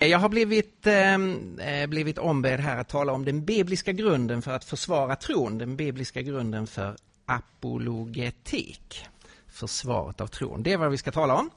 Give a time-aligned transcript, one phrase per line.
[0.00, 4.42] Eh, jag har blivit, ehm, eh, blivit ombedd här att tala om den bibliska grunden
[4.42, 9.06] för att försvara tron, den bibliska grunden för apologetik,
[9.48, 10.62] försvaret av tron.
[10.62, 11.50] Det är vad vi ska tala om.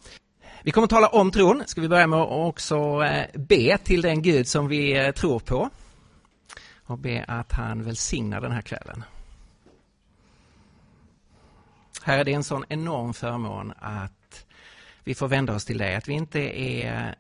[0.64, 1.64] Vi kommer att tala om tron.
[1.66, 5.40] Ska vi börja med att också eh, be till den Gud som vi eh, tror
[5.40, 5.70] på
[6.86, 9.04] och be att han välsignar den här kvällen.
[12.04, 14.46] Här är det en sån enorm förmån att
[15.04, 17.16] vi får vända oss till dig, att vi inte är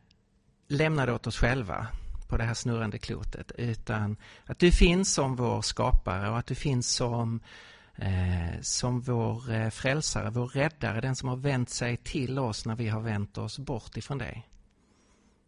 [0.67, 1.87] lämnade åt oss själva
[2.27, 6.55] på det här snurrande klotet utan att du finns som vår skapare och att du
[6.55, 7.39] finns som,
[7.95, 12.75] eh, som vår eh, frälsare, vår räddare, den som har vänt sig till oss när
[12.75, 14.47] vi har vänt oss bort ifrån dig.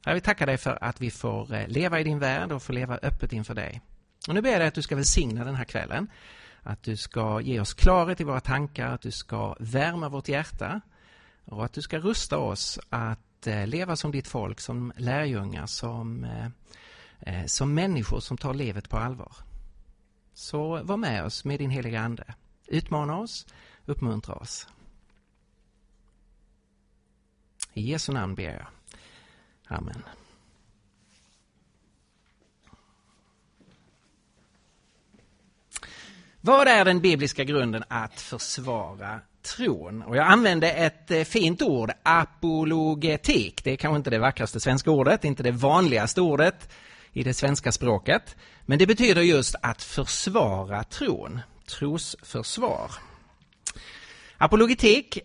[0.06, 2.74] Jag vill tacka dig för att vi får eh, leva i din värld och få
[2.74, 3.82] leva öppet inför dig.
[4.28, 6.08] Och nu ber jag dig att du ska välsigna den här kvällen.
[6.64, 10.82] Att du ska ge oss klarhet i våra tankar, att du ska värma vårt hjärta
[11.46, 16.24] och att du ska rusta oss att att leva som ditt folk, som lärjungar, som,
[16.24, 16.48] eh,
[17.20, 19.36] eh, som människor som tar livet på allvar.
[20.34, 22.34] Så var med oss med din heliga Ande.
[22.68, 23.48] Utmana oss,
[23.86, 24.68] uppmuntra oss.
[27.74, 28.68] I Jesu namn ber jag.
[29.68, 30.04] Amen.
[36.42, 40.02] Vad är den bibliska grunden att försvara tron.
[40.02, 43.64] Och jag använde ett eh, fint ord, apologetik.
[43.64, 46.70] Det är kanske inte det vackraste svenska ordet, inte det vanligaste ordet
[47.14, 48.36] i det svenska språket.
[48.66, 52.92] Men det betyder just att försvara tron, trosförsvar.
[54.38, 55.20] Apologetik,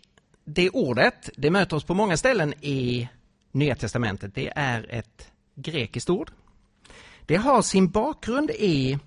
[0.45, 3.09] det ordet, det möter oss på många ställen i
[3.53, 4.34] Nya Testamentet.
[4.34, 6.31] Det är ett grekiskt ord.
[7.27, 8.99] Det har sin bakgrund i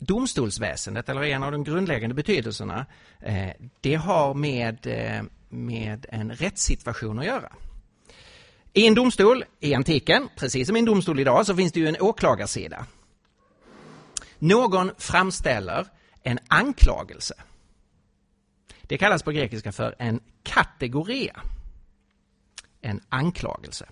[0.00, 2.86] domstolsväsendet, eller en av de grundläggande betydelserna,
[3.20, 7.52] eh, det har med, eh, med en rättssituation att göra.
[8.72, 11.88] I en domstol i antiken, precis som i en domstol idag, så finns det ju
[11.88, 12.86] en åklagarsida.
[14.38, 15.86] Någon framställer
[16.22, 17.34] en anklagelse.
[18.82, 21.40] Det kallas på grekiska för en kategoria.
[22.80, 23.86] En anklagelse.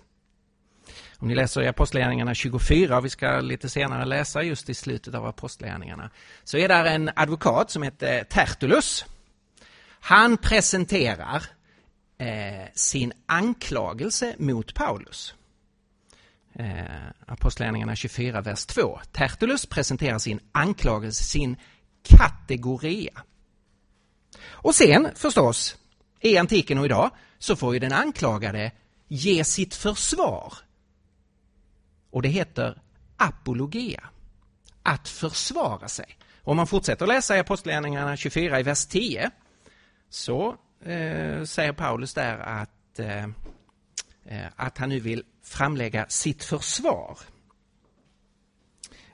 [1.21, 5.15] Om ni läser i Apostlagärningarna 24, och vi ska lite senare läsa just i slutet
[5.15, 6.09] av Apostlagärningarna,
[6.43, 9.05] så är där en advokat som heter Tertullus.
[9.99, 11.43] Han presenterar
[12.17, 15.33] eh, sin anklagelse mot Paulus.
[16.53, 16.83] Eh,
[17.27, 18.99] Apostlagärningarna 24, vers 2.
[19.11, 21.57] Tertullus presenterar sin anklagelse, sin
[22.03, 23.23] kategoria.
[24.41, 25.77] Och sen förstås,
[26.19, 28.71] i antiken och idag, så får ju den anklagade
[29.07, 30.53] ge sitt försvar
[32.11, 32.81] och det heter
[33.17, 34.03] apologia.
[34.83, 36.17] Att försvara sig.
[36.43, 39.31] Om man fortsätter läsa i Apostlagärningarna 24 i vers 10
[40.09, 43.23] så eh, säger Paulus där att, eh,
[44.25, 47.17] eh, att han nu vill framlägga sitt försvar.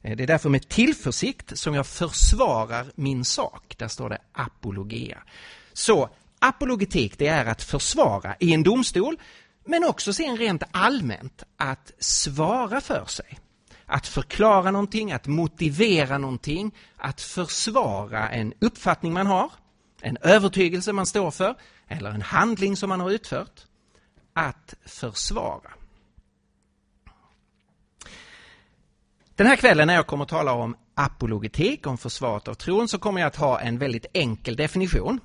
[0.02, 3.76] Eh, det är därför med tillförsikt som jag försvarar min sak.
[3.78, 5.24] Där står det apologia.
[5.74, 9.18] Så apologetik det är att försvara i en domstol
[9.66, 13.40] men också sen rent allmänt att svara för sig.
[13.86, 19.52] Att förklara någonting, att motivera någonting, att försvara en uppfattning man har,
[20.02, 21.56] en övertygelse man står för
[21.88, 23.62] eller en handling som man har utfört.
[24.34, 25.72] Att försvara.
[29.36, 32.98] Den här kvällen när jag kommer att tala om apologetik, om försvaret av tron, så
[32.98, 35.20] kommer jag att ha en väldigt enkel definition.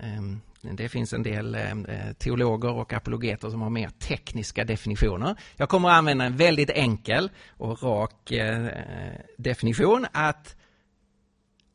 [0.00, 5.36] Ehm, det finns en del eh, teologer och apologeter som har mer tekniska definitioner.
[5.56, 8.68] Jag kommer att använda en väldigt enkel och rak eh,
[9.38, 10.56] definition att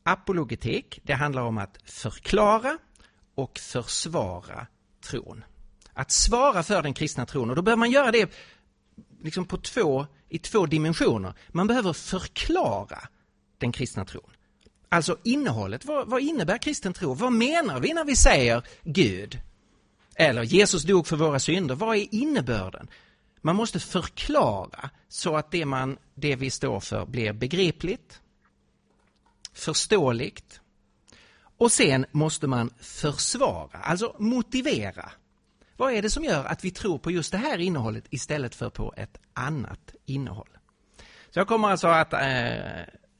[0.02, 2.78] apologetik, det handlar om att förklara
[3.34, 4.66] och försvara
[5.10, 5.44] tron.
[5.92, 8.32] Att svara för den kristna tron och då behöver man göra det
[9.22, 11.34] liksom på två, i två dimensioner.
[11.48, 12.98] Man behöver förklara
[13.58, 14.30] den kristna tron.
[14.94, 17.14] Alltså innehållet, vad, vad innebär kristen tro?
[17.14, 19.40] Vad menar vi när vi säger Gud?
[20.14, 21.74] Eller Jesus dog för våra synder.
[21.74, 22.88] Vad är innebörden?
[23.40, 28.20] Man måste förklara så att det, man, det vi står för blir begripligt,
[29.52, 30.60] förståeligt
[31.58, 35.10] och sen måste man försvara, alltså motivera.
[35.76, 38.70] Vad är det som gör att vi tror på just det här innehållet istället för
[38.70, 40.58] på ett annat innehåll?
[41.30, 42.20] Så jag kommer alltså att eh,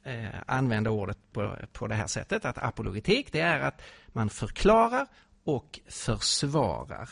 [0.05, 5.07] eh, använda ordet på, på det här sättet, att apologetik det är att man förklarar
[5.45, 7.09] och försvarar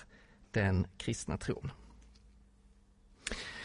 [0.50, 1.73] den kristna tron.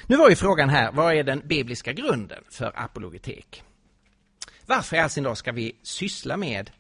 [0.06, 3.64] Nu var ju frågan här, vad är den bibliska grunden för apologetik?
[4.66, 6.72] Varför i all sin dag ska vi syssla med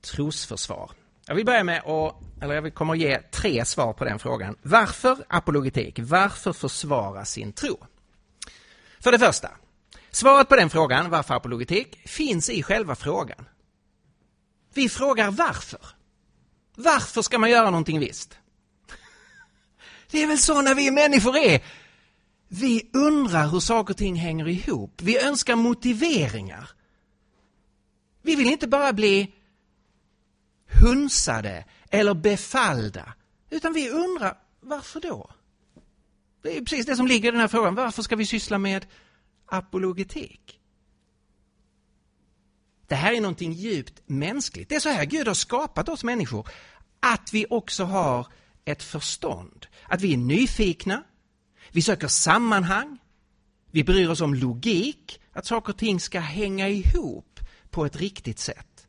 [0.00, 0.90] trosförsvar?
[1.26, 4.56] Jag vill börja med att, eller jag kommer att ge tre svar på den frågan.
[4.62, 5.98] Varför apologetik?
[6.02, 7.78] Varför försvara sin tro?
[9.00, 9.50] För det första,
[10.10, 13.48] svaret på den frågan, varför apologetik, finns i själva frågan.
[14.74, 15.80] Vi frågar varför.
[16.74, 18.38] Varför ska man göra någonting visst?
[20.10, 21.62] Det är väl så när vi människor är.
[22.48, 25.00] Vi undrar hur saker och ting hänger ihop.
[25.02, 26.70] Vi önskar motiveringar.
[28.22, 29.34] Vi vill inte bara bli
[30.82, 33.12] hunsade eller befallda,
[33.50, 35.30] utan vi undrar varför då?
[36.42, 37.74] Det är precis det som ligger i den här frågan.
[37.74, 38.86] Varför ska vi syssla med
[39.48, 40.60] apologetik?
[42.86, 44.68] Det här är någonting djupt mänskligt.
[44.68, 46.48] Det är så här Gud har skapat oss människor.
[47.00, 48.26] Att vi också har
[48.64, 49.66] ett förstånd.
[49.82, 51.04] Att vi är nyfikna.
[51.70, 52.98] Vi söker sammanhang.
[53.70, 55.20] Vi bryr oss om logik.
[55.32, 57.40] Att saker och ting ska hänga ihop
[57.70, 58.88] på ett riktigt sätt.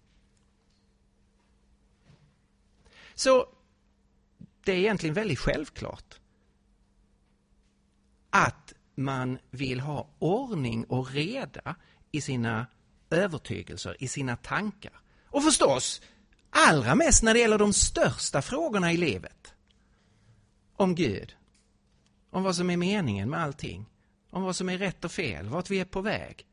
[3.16, 3.46] Så
[4.64, 6.20] det är egentligen väldigt självklart
[8.30, 8.69] att
[9.00, 11.75] man vill ha ordning och reda
[12.12, 12.68] i sina
[13.10, 15.01] övertygelser, i sina tankar.
[15.25, 16.01] Och förstås,
[16.50, 19.54] allra mest när det gäller de största frågorna i livet.
[20.75, 21.36] Om Gud,
[22.30, 23.86] om vad som är meningen med allting,
[24.30, 26.46] om vad som är rätt och fel, vart vi är på väg.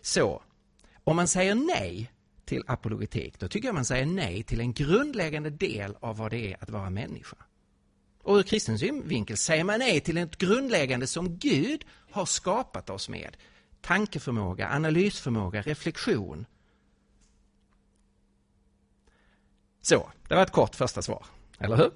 [0.00, 0.42] Så,
[1.04, 2.12] om man säger nej
[2.44, 6.52] till apologetik, då tycker jag man säger nej till en grundläggande del av vad det
[6.52, 7.36] är att vara människa.
[8.26, 13.08] Och ur kristen synvinkel säger man nej till ett grundläggande som Gud har skapat oss
[13.08, 13.36] med.
[13.80, 16.46] Tankeförmåga, analysförmåga, reflektion.
[19.80, 21.26] Så, det var ett kort första svar,
[21.58, 21.90] eller hur?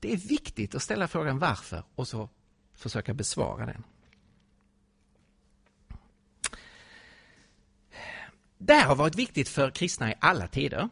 [0.00, 2.28] Det är viktigt att ställa frågan varför och så
[2.74, 3.84] försöka besvara den.
[8.58, 10.88] Det här har varit viktigt för kristna i alla tider.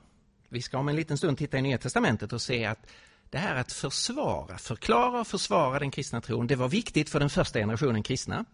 [0.48, 2.86] Vi ska om en liten stund titta i Nya Testamentet och se att
[3.30, 7.30] det här att försvara, förklara och försvara den kristna tron, det var viktigt för den
[7.30, 8.44] första generationen kristna.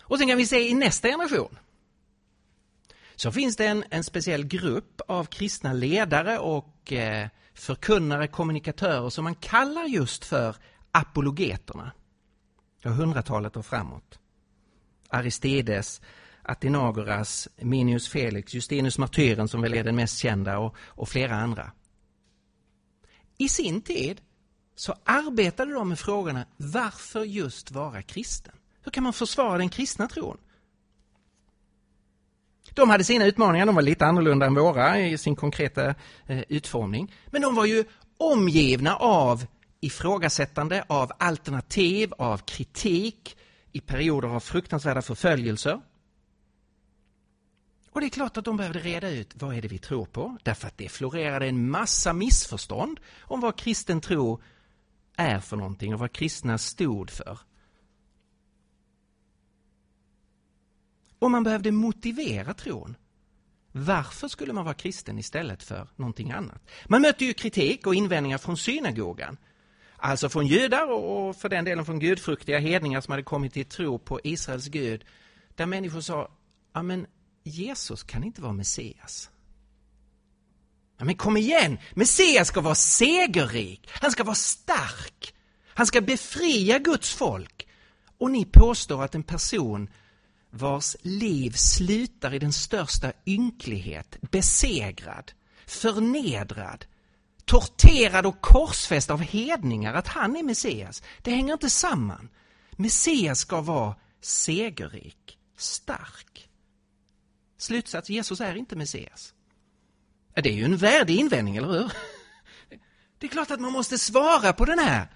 [0.00, 1.58] Och sen kan vi se i nästa generation
[3.16, 9.24] så finns det en, en speciell grupp av kristna ledare och eh, förkunnare, kommunikatörer som
[9.24, 10.56] man kallar just för
[10.90, 11.92] apologeterna.
[12.82, 14.18] Ja, hundratalet och framåt.
[15.08, 16.00] Aristides,
[16.42, 21.72] Atinagoras, Minius Felix, Justinus martyren som väl är den mest kända och, och flera andra.
[23.38, 24.20] I sin tid
[24.76, 28.54] så arbetade de med frågorna varför just vara kristen?
[28.82, 30.38] Hur kan man försvara den kristna tron?
[32.74, 35.94] De hade sina utmaningar, de var lite annorlunda än våra i sin konkreta
[36.26, 37.14] eh, utformning.
[37.26, 37.84] Men de var ju
[38.16, 39.46] omgivna av
[39.80, 43.36] ifrågasättande, av alternativ, av kritik
[43.72, 45.80] i perioder av fruktansvärda förföljelser.
[47.94, 50.38] Och det är klart att de behövde reda ut vad är det vi tror på,
[50.42, 54.42] därför att det florerade en massa missförstånd om vad kristen tro
[55.16, 57.38] är för någonting och vad kristna stod för.
[61.18, 62.96] Och man behövde motivera tron.
[63.72, 66.62] Varför skulle man vara kristen istället för någonting annat?
[66.86, 69.36] Man mötte ju kritik och invändningar från synagogan.
[69.96, 73.98] Alltså från judar och för den delen från gudfruktiga hedningar som hade kommit till tro
[73.98, 75.04] på Israels Gud.
[75.54, 76.30] Där människor sa,
[76.72, 77.06] ja men
[77.44, 79.30] Jesus kan inte vara Messias.
[80.98, 81.78] Ja, men kom igen!
[81.94, 83.88] Messias ska vara segerrik.
[83.90, 85.34] Han ska vara stark.
[85.66, 87.68] Han ska befria Guds folk.
[88.18, 89.90] Och ni påstår att en person
[90.50, 95.32] vars liv slutar i den största ynklighet, besegrad,
[95.66, 96.84] förnedrad,
[97.44, 101.02] torterad och korsfäst av hedningar, att han är Messias.
[101.22, 102.28] Det hänger inte samman.
[102.70, 106.48] Messias ska vara segerrik, stark.
[107.64, 109.34] Slutsats, Jesus är inte Messias.
[110.34, 111.92] Det är ju en värdig invändning, eller hur?
[113.18, 115.08] Det är klart att man måste svara på den här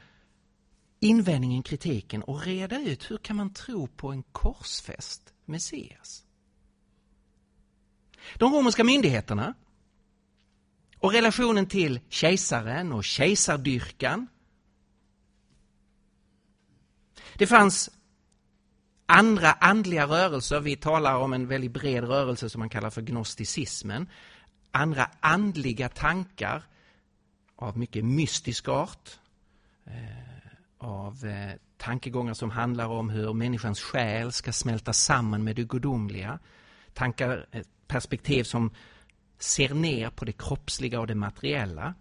[1.00, 6.24] invändningen, kritiken och reda ut hur kan man tro på en korsfäst Messias?
[8.34, 9.54] De romerska myndigheterna
[10.98, 14.26] och relationen till kejsaren och kejsardyrkan.
[17.34, 17.90] Det fanns
[19.08, 20.60] andra andliga rörelser.
[20.60, 24.08] Vi talar om en väldigt bred rörelse som man kallar för gnosticismen.
[24.70, 26.62] Andra andliga tankar
[27.56, 29.18] av mycket mystisk art.
[29.84, 29.92] Eh,
[30.78, 36.38] av eh, tankegångar som handlar om hur människans själ ska smälta samman med det gudomliga.
[36.94, 38.70] Tankar, eh, perspektiv som
[39.38, 41.94] ser ner på det kroppsliga och det materiella.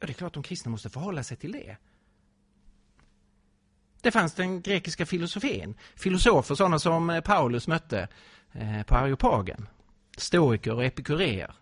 [0.00, 1.76] Ja, det är klart att de kristna måste förhålla sig till det.
[4.00, 5.74] Det fanns den grekiska filosofin.
[5.96, 8.08] Filosofer sådana som eh, Paulus mötte
[8.52, 9.68] eh, på Areopagen.
[10.16, 11.54] Stoiker och epikureer.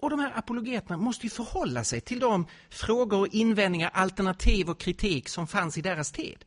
[0.00, 4.80] Och de här apologeterna måste ju förhålla sig till de frågor och invändningar, alternativ och
[4.80, 6.44] kritik som fanns i deras tid.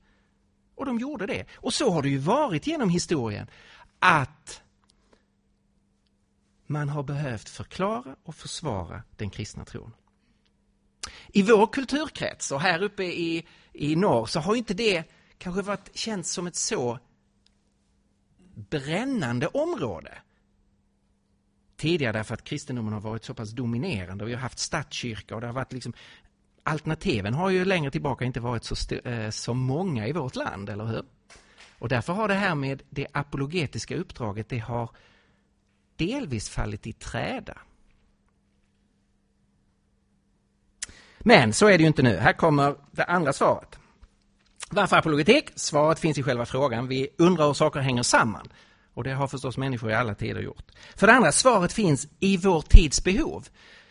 [0.75, 1.45] Och de gjorde det.
[1.55, 3.47] Och så har det ju varit genom historien.
[3.99, 4.61] Att
[6.67, 9.93] man har behövt förklara och försvara den kristna tron.
[11.27, 15.03] I vår kulturkrets och här uppe i, i norr så har inte det
[15.37, 16.99] kanske varit känt som ett så
[18.69, 20.17] brännande område.
[21.77, 25.41] Tidigare därför att kristendomen har varit så pass dominerande och vi har haft statskyrka och
[25.41, 25.93] det har varit liksom
[26.63, 30.85] Alternativen har ju längre tillbaka inte varit så, eh, så många i vårt land, eller
[30.85, 31.03] hur?
[31.79, 34.89] Och därför har det här med det apologetiska uppdraget, det har
[35.95, 37.57] delvis fallit i träda.
[41.23, 42.17] Men så är det ju inte nu.
[42.17, 43.79] Här kommer det andra svaret.
[44.69, 45.49] Varför apologetik?
[45.55, 46.87] Svaret finns i själva frågan.
[46.87, 48.47] Vi undrar hur saker hänger samman.
[48.93, 50.71] Och det har förstås människor i alla tider gjort.
[50.95, 53.47] För det andra, svaret finns i vår tids behov.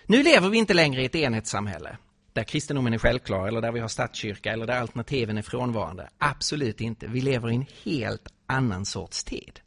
[0.07, 1.97] Nu lever vi inte längre i ett enhetssamhälle
[2.33, 6.11] där kristendomen är självklar eller där vi har statskyrka eller där alternativen är frånvarande.
[6.19, 7.07] Absolut inte.
[7.07, 9.61] Vi lever i en helt annan sorts tid.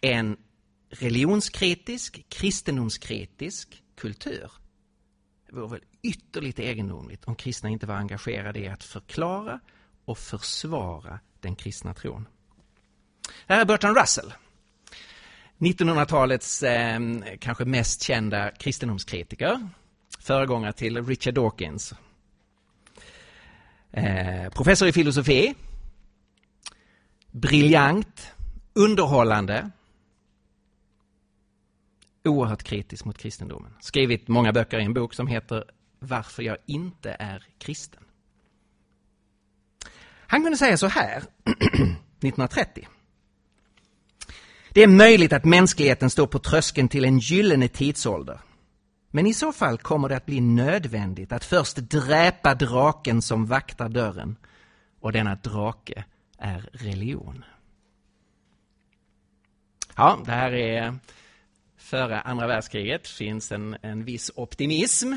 [0.00, 0.36] En
[0.90, 4.50] religionskritisk, kristendomskritisk kultur.
[5.46, 9.60] Det vore väl ytterligt egendomligt om kristna inte var engagerade i att förklara
[10.04, 12.28] och försvara den kristna tron.
[13.46, 14.32] Här är Bertrand Russell.
[15.58, 17.00] 1900-talets eh,
[17.40, 19.68] kanske mest kända kristendomskritiker.
[20.18, 21.94] Föregångare till Richard Dawkins.
[23.90, 25.54] Eh, professor i filosofi.
[27.30, 28.32] Briljant.
[28.74, 29.70] Underhållande
[32.24, 33.72] oerhört kritisk mot kristendomen.
[33.80, 35.64] Skrivit många böcker i en bok som heter
[36.02, 38.02] varför jag inte är kristen.
[40.26, 42.88] Han kunde säga så här 1930.
[44.70, 48.40] Det är möjligt att mänskligheten står på tröskeln till en gyllene tidsålder.
[49.10, 53.88] Men i så fall kommer det att bli nödvändigt att först dräpa draken som vaktar
[53.88, 54.36] dörren.
[55.00, 56.04] Och denna drake
[56.38, 57.44] är religion.
[59.96, 60.98] Ja, det här är
[61.76, 65.14] före andra världskriget finns en, en viss optimism.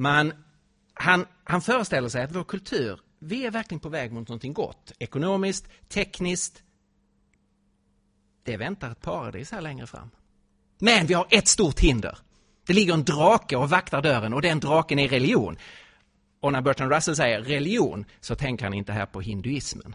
[0.00, 0.32] Man,
[0.94, 4.92] han, han föreställer sig att vår kultur, vi är verkligen på väg mot någonting gott.
[4.98, 6.62] Ekonomiskt, tekniskt.
[8.42, 10.10] Det väntar ett paradis här längre fram.
[10.78, 12.18] Men vi har ett stort hinder.
[12.66, 15.58] Det ligger en drake och vaktar dörren och den draken är religion.
[16.40, 19.94] Och när Bertrand Russell säger religion så tänker han inte här på hinduismen.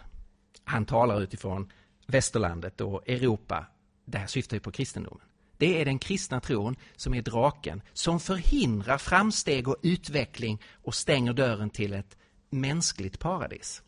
[0.63, 1.71] Han talar utifrån
[2.07, 3.65] västerlandet och Europa.
[4.05, 5.27] Det här syftar ju på kristendomen.
[5.57, 11.33] Det är den kristna tron som är draken som förhindrar framsteg och utveckling och stänger
[11.33, 12.17] dörren till ett
[12.49, 13.81] mänskligt paradis.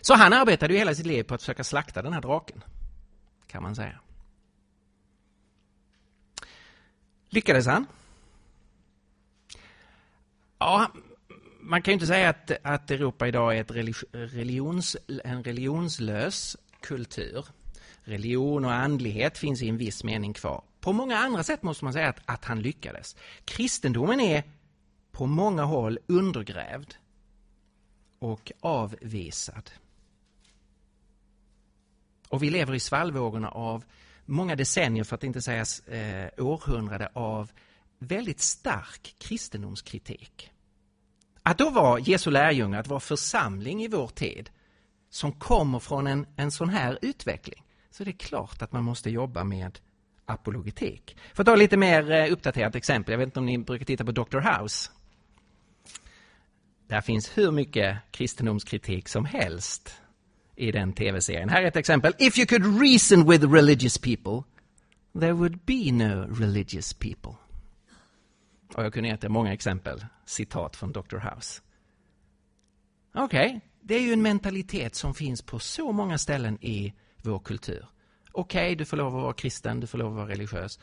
[0.00, 2.64] Så han arbetade ju hela sitt liv på att försöka slakta den här draken,
[3.46, 4.00] kan man säga.
[7.28, 7.86] Lyckades han?
[10.58, 10.92] Ja,
[11.60, 13.70] man kan ju inte säga att, att Europa idag är ett
[14.12, 17.46] religions, en religionslös kultur
[18.04, 20.64] religion och andlighet finns i en viss mening kvar.
[20.80, 23.16] På många andra sätt måste man säga att, att han lyckades.
[23.44, 24.42] Kristendomen är
[25.12, 26.94] på många håll undergrävd
[28.18, 29.70] och avvisad.
[32.28, 33.84] Och vi lever i svallvågorna av
[34.24, 37.50] många decennier, för att inte säga eh, århundrade, av
[37.98, 40.50] väldigt stark kristendomskritik.
[41.42, 44.50] Att då vara Jesu lärjunge, att vara församling i vår tid,
[45.10, 47.61] som kommer från en, en sån här utveckling,
[47.92, 49.78] så det är klart att man måste jobba med
[50.24, 51.16] apologetik.
[51.34, 54.04] För att ta lite mer eh, uppdaterat exempel, jag vet inte om ni brukar titta
[54.04, 54.38] på Dr.
[54.38, 54.90] House.
[56.86, 59.94] Där finns hur mycket kristendomskritik som helst
[60.56, 61.48] i den tv-serien.
[61.48, 62.14] Här är ett exempel.
[62.18, 64.42] If you could reason with religious people,
[65.20, 67.32] there would be no religious people.
[68.74, 71.16] Och jag kunde ge många exempel, citat från Dr.
[71.16, 71.62] House.
[73.14, 73.60] Okej, okay.
[73.80, 76.92] det är ju en mentalitet som finns på så många ställen i
[77.22, 77.86] vår kultur.
[78.32, 80.78] Okej, okay, du får lov att vara kristen, du får lov att vara religiös.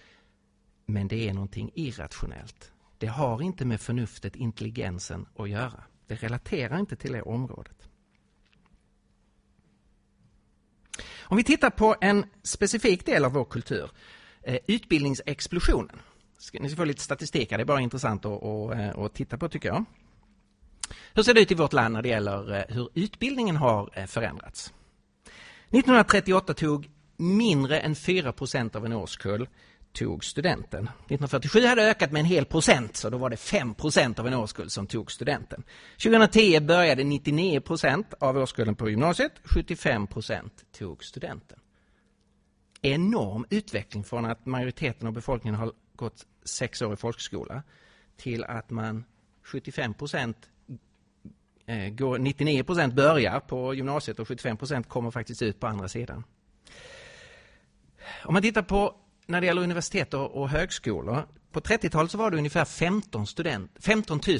[0.86, 2.72] Men det är någonting irrationellt.
[2.98, 5.84] Det har inte med förnuftet, intelligensen att göra.
[6.08, 7.89] Det relaterar inte till det området.
[11.22, 13.91] Om vi tittar på en specifik del av vår kultur,
[14.41, 16.01] eh, utbildningsexplosionen.
[16.53, 19.38] Ni ska få lite statistik här, det är bara intressant att, att, eh, att titta
[19.38, 19.86] på tycker jag.
[21.13, 24.74] Hur ser det ut i vårt land när det gäller eh, hur utbildningen har förändrats?
[25.71, 29.47] 1938 tog mindre än 4 procent av en årskull
[29.93, 30.83] tog studenten.
[30.83, 34.27] 1947 hade det ökat med en hel procent, så då var det 5 procent av
[34.27, 35.63] en årskull som tog studenten.
[36.03, 41.59] 2010 började 99 procent av årskullen på gymnasiet, 75 procent tog studenten.
[42.81, 47.63] enorm utveckling från att majoriteten av befolkningen har gått sex år i folkskola
[48.17, 49.03] till att man
[49.43, 50.38] 75 procent
[51.69, 56.23] Eh, 99 procent börjar på gymnasiet och 75 procent kommer faktiskt ut på andra sidan.
[58.25, 58.95] Om man tittar på
[59.27, 61.27] när det gäller universitet och, och högskolor.
[61.51, 64.39] På 30-talet så var det ungefär 15, student, 15, 000,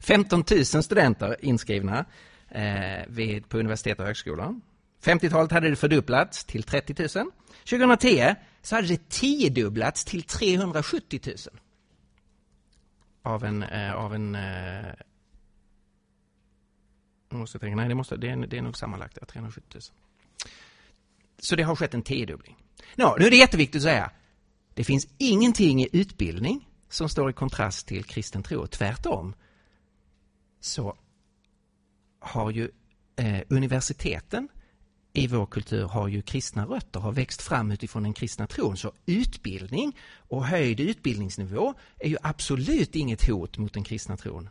[0.00, 2.04] 15 000 studenter inskrivna
[2.48, 4.60] eh, vid, på universitet och högskolor.
[5.04, 7.30] 50-talet hade det fördubblats till 30 000.
[7.70, 11.36] 2010 så hade det tiodubblats till 370 000.
[13.22, 14.92] Av en, eh, av en eh,
[17.40, 19.82] jag tänka, nej det, måste, det, är, det är nog sammanlagt 370 000.
[21.38, 22.56] Så det har skett en tiodubbling.
[22.96, 24.10] Nå, nu är det jätteviktigt att säga,
[24.74, 28.66] det finns ingenting i utbildning som står i kontrast till kristen tro.
[28.66, 29.34] Tvärtom
[30.60, 30.96] så
[32.20, 32.70] har ju
[33.16, 34.48] eh, universiteten
[35.12, 38.76] i vår kultur har ju kristna rötter, har växt fram utifrån den kristna tron.
[38.76, 44.48] Så utbildning och höjd utbildningsnivå är ju absolut inget hot mot den kristna tron.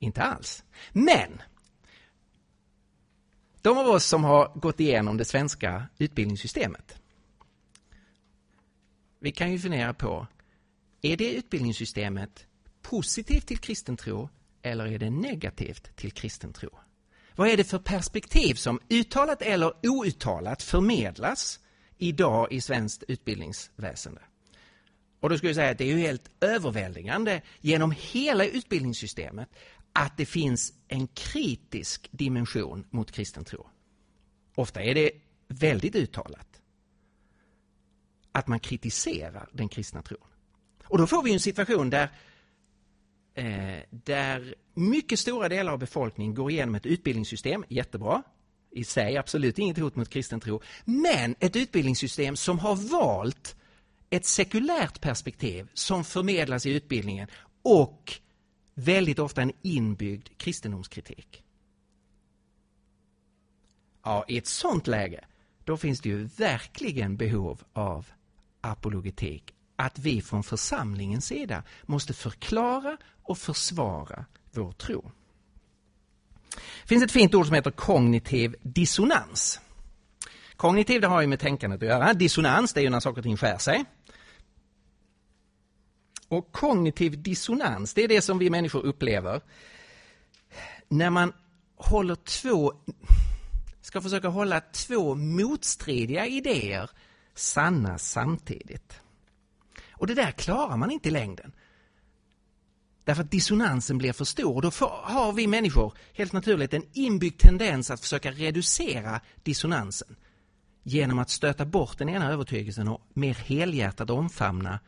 [0.00, 0.64] Inte alls.
[0.92, 1.42] Men
[3.62, 6.96] de av oss som har gått igenom det svenska utbildningssystemet.
[9.18, 10.26] Vi kan ju fundera på,
[11.02, 12.46] är det utbildningssystemet
[12.82, 14.28] positivt till kristen tro
[14.62, 16.70] eller är det negativt till kristen tro?
[17.36, 21.60] Vad är det för perspektiv som uttalat eller outtalat förmedlas
[21.98, 24.20] idag i svenskt utbildningsväsende?
[25.20, 29.48] Och då skulle jag säga att det är ju helt överväldigande genom hela utbildningssystemet
[29.92, 33.66] att det finns en kritisk dimension mot kristen tro.
[34.54, 35.10] Ofta är det
[35.48, 36.60] väldigt uttalat
[38.32, 40.26] att man kritiserar den kristna tron.
[40.84, 42.08] Och då får vi en situation där,
[43.34, 48.22] eh, där mycket stora delar av befolkningen går igenom ett utbildningssystem, jättebra,
[48.70, 53.56] i sig absolut inget hot mot kristen tro, men ett utbildningssystem som har valt
[54.10, 57.28] ett sekulärt perspektiv som förmedlas i utbildningen
[57.62, 58.20] och
[58.74, 61.44] väldigt ofta en inbyggd kristendomskritik.
[64.02, 65.24] Ja, i ett sånt läge,
[65.64, 68.06] då finns det ju verkligen behov av
[68.60, 69.54] apologetik.
[69.76, 75.10] Att vi från församlingens sida måste förklara och försvara vår tro.
[76.82, 79.60] Det finns ett fint ord som heter kognitiv dissonans.
[80.56, 82.14] Kognitiv det har ju med tänkandet att göra.
[82.14, 83.84] Dissonans det är ju när saker och ting skär sig.
[86.30, 89.40] Och kognitiv dissonans, det är det som vi människor upplever
[90.88, 91.32] när man
[91.76, 92.72] håller två,
[93.80, 96.90] ska försöka hålla två motstridiga idéer
[97.34, 99.00] sanna samtidigt.
[99.90, 101.52] Och det där klarar man inte i längden.
[103.04, 106.84] Därför att dissonansen blir för stor och då får, har vi människor helt naturligt en
[106.92, 110.16] inbyggd tendens att försöka reducera dissonansen
[110.82, 114.80] genom att stöta bort den ena övertygelsen och mer helhjärtat omfamna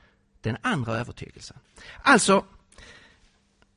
[0.43, 1.57] den andra övertygelsen.
[2.03, 2.45] Alltså,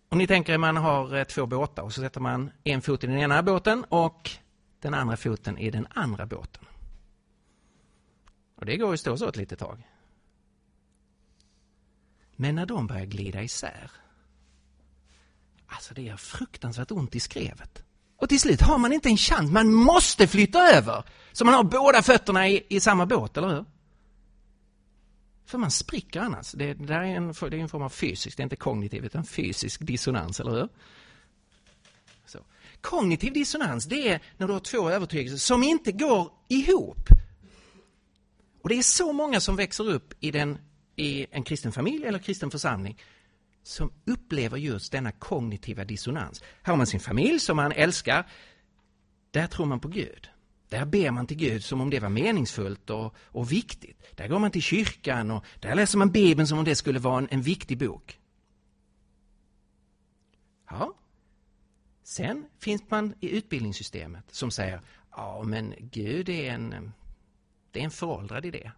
[0.09, 3.03] om ni tänker er, man har eh, två båtar och så sätter man en fot
[3.03, 4.31] i den ena båten och
[4.79, 6.65] den andra foten i den andra båten.
[8.55, 9.89] Och det går ju stå så ett litet tag.
[12.35, 13.91] Men när de börjar glida isär,
[15.67, 17.83] alltså det gör fruktansvärt ont i skrevet.
[18.17, 21.03] Och till slut har man inte en chans, man måste flytta över.
[21.31, 23.65] Så man har båda fötterna i, i samma båt, eller hur?
[25.45, 26.51] För man spricker annars.
[26.51, 29.05] Det, det där är en, det är en form av fysisk, det är inte kognitiv
[29.05, 30.69] utan fysisk dissonans, eller hur?
[32.25, 32.39] Så.
[32.81, 37.09] Kognitiv dissonans, det är när du har två övertygelser som inte går ihop.
[38.61, 40.57] Och det är så många som växer upp i, den,
[40.95, 43.01] i en kristen familj eller kristen församling
[43.63, 46.43] som upplever just denna kognitiva dissonans.
[46.61, 48.27] Här har man sin familj som man älskar.
[49.31, 50.29] Där tror man på Gud.
[50.69, 54.03] Där ber man till Gud som om det var meningsfullt och, och viktigt.
[54.15, 57.17] Där går man till kyrkan och där läser man Bibeln som om det skulle vara
[57.17, 58.19] en, en viktig bok.
[60.69, 60.93] Ja.
[62.03, 66.93] Sen finns man i utbildningssystemet som säger ja men Gud är en,
[67.71, 68.71] det är en föråldrad idé.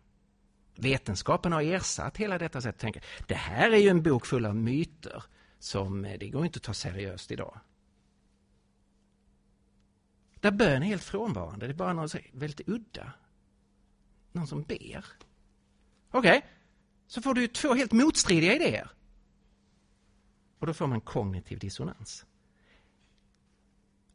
[0.76, 3.00] Vetenskapen har ersatt hela detta sätt att tänka.
[3.28, 5.24] Det här är ju en bok full av myter
[5.60, 7.60] som eh, det går inte att ta seriöst idag.
[10.48, 11.68] Där bön är helt frånvarande.
[11.68, 13.14] Det är bara något väldigt udda.
[14.32, 15.06] Någon som ber.
[16.12, 16.42] Okej, okay.
[17.08, 18.92] så får du två helt motstridiga idéer.
[20.60, 22.26] Och då får man kognitiv dissonans.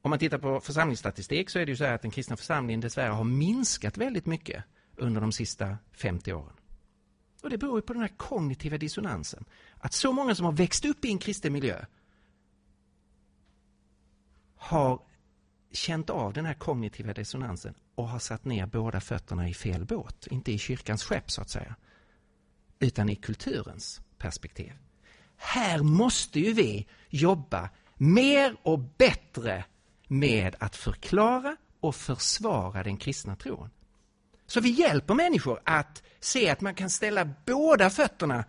[0.03, 3.13] Om man tittar på församlingsstatistik så är det ju så att den kristna församlingen dessvärre
[3.13, 4.65] har minskat väldigt mycket
[4.97, 6.57] under de sista 50 åren.
[7.43, 9.45] Och det beror på den här kognitiva dissonansen.
[9.79, 11.85] Att så många som har växt upp i en kristen miljö
[14.57, 15.12] har
[15.73, 20.27] känt av den här kognitiva dissonansen och har satt ner båda fötterna i fel båt.
[20.27, 21.77] Inte i kyrkans skepp så att säga.
[22.79, 24.73] Utan i kulturens perspektiv.
[25.37, 29.65] Här måste ju vi jobba mer och bättre
[30.09, 33.71] med att förklara och försvara den kristna tron.
[34.47, 38.45] Så vi hjälper människor att se att man kan ställa båda fötterna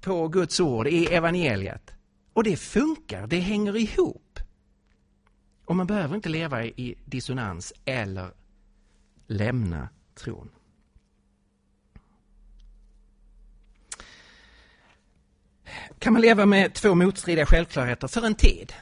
[0.00, 1.90] på Guds ord i evangeliet.
[2.32, 4.27] Och det funkar, det hänger ihop.
[5.68, 8.30] Och man behöver inte leva i dissonans eller
[9.26, 10.50] lämna tron.
[15.98, 18.72] Kan man leva med två motstridiga självklarheter för en tid,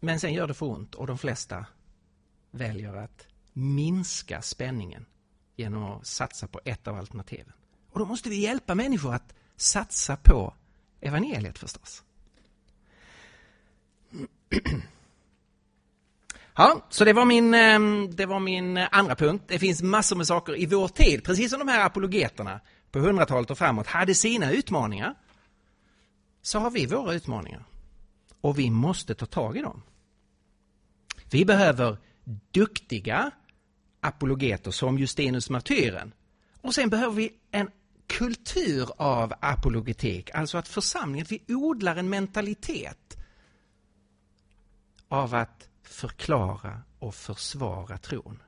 [0.00, 1.66] men sen gör det för ont och de flesta
[2.50, 5.06] väljer att minska spänningen
[5.56, 7.52] genom att satsa på ett av alternativen.
[7.90, 10.54] Och då måste vi hjälpa människor att satsa på
[11.00, 12.02] evangeliet förstås.
[16.56, 19.44] Ja, så det var, min, ehm, det var min eh, andra punkt.
[19.48, 23.50] Det finns massor med saker i vår tid, precis som de här apologeterna på hundratalet
[23.50, 25.14] och framåt hade sina utmaningar.
[26.42, 27.64] Så har vi våra utmaningar.
[28.40, 29.82] Och vi måste ta tag i dem.
[31.30, 31.96] Vi behöver
[32.50, 33.30] duktiga
[34.00, 36.12] apologeter som Justinus martyren.
[36.60, 37.70] Och sen behöver vi en
[38.06, 43.16] kultur av apologetik, alltså att församlingen, vi odlar en mentalitet
[45.08, 48.42] av att förklara och försvara tron.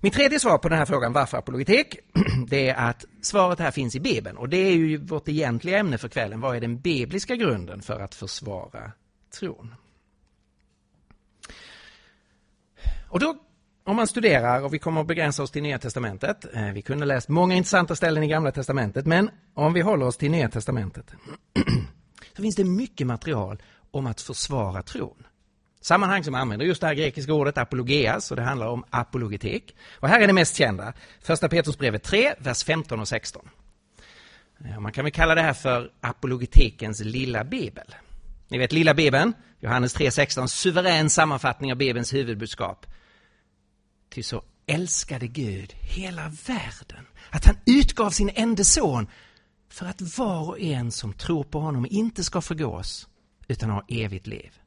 [0.00, 1.98] Mitt tredje svar på den här frågan, varför apologetik?
[2.48, 5.98] Det är att svaret här finns i Bibeln och det är ju vårt egentliga ämne
[5.98, 6.40] för kvällen.
[6.40, 8.92] Vad är den bibliska grunden för att försvara
[9.38, 9.74] tron?
[13.08, 13.36] Och då,
[13.84, 16.54] om man studerar, och vi kommer att begränsa oss till Nya Testamentet.
[16.54, 20.16] Eh, vi kunde läst många intressanta ställen i Gamla Testamentet, men om vi håller oss
[20.16, 21.14] till Nya Testamentet
[22.36, 25.26] så finns det mycket material om att försvara tron.
[25.80, 29.76] Sammanhang som använder just det här grekiska ordet apologeas och det handlar om apologetik.
[30.00, 33.48] Och här är det mest kända, första Petrusbrevet 3, vers 15 och 16.
[34.80, 37.94] Man kan väl kalla det här för apologetikens lilla bibel.
[38.48, 42.86] Ni vet lilla bibeln, Johannes 3.16, suverän sammanfattning av bibelns huvudbudskap.
[44.10, 49.06] Ty så älskade Gud hela världen att han utgav sin enda son
[49.76, 53.08] för att var och en som tror på honom inte ska förgås
[53.48, 54.60] utan ha evigt liv.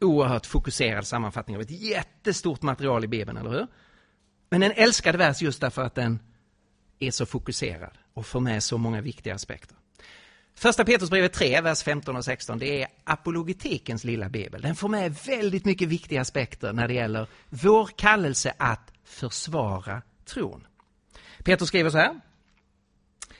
[0.00, 3.66] Oerhört fokuserad sammanfattning av ett jättestort material i Bibeln, eller hur?
[4.50, 6.18] Men en älskad vers just därför att den
[6.98, 9.76] är så fokuserad och får med så många viktiga aspekter.
[10.54, 14.62] Första Petrusbrevet 3, vers 15 och 16, det är apologetikens lilla bibel.
[14.62, 20.66] Den får med väldigt mycket viktiga aspekter när det gäller vår kallelse att försvara tron.
[21.44, 22.20] Petrus skriver så här.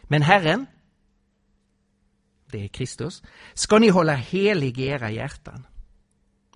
[0.09, 0.67] Men Herren,
[2.51, 3.23] det är Kristus,
[3.55, 5.67] ska ni hålla helig i era hjärtan.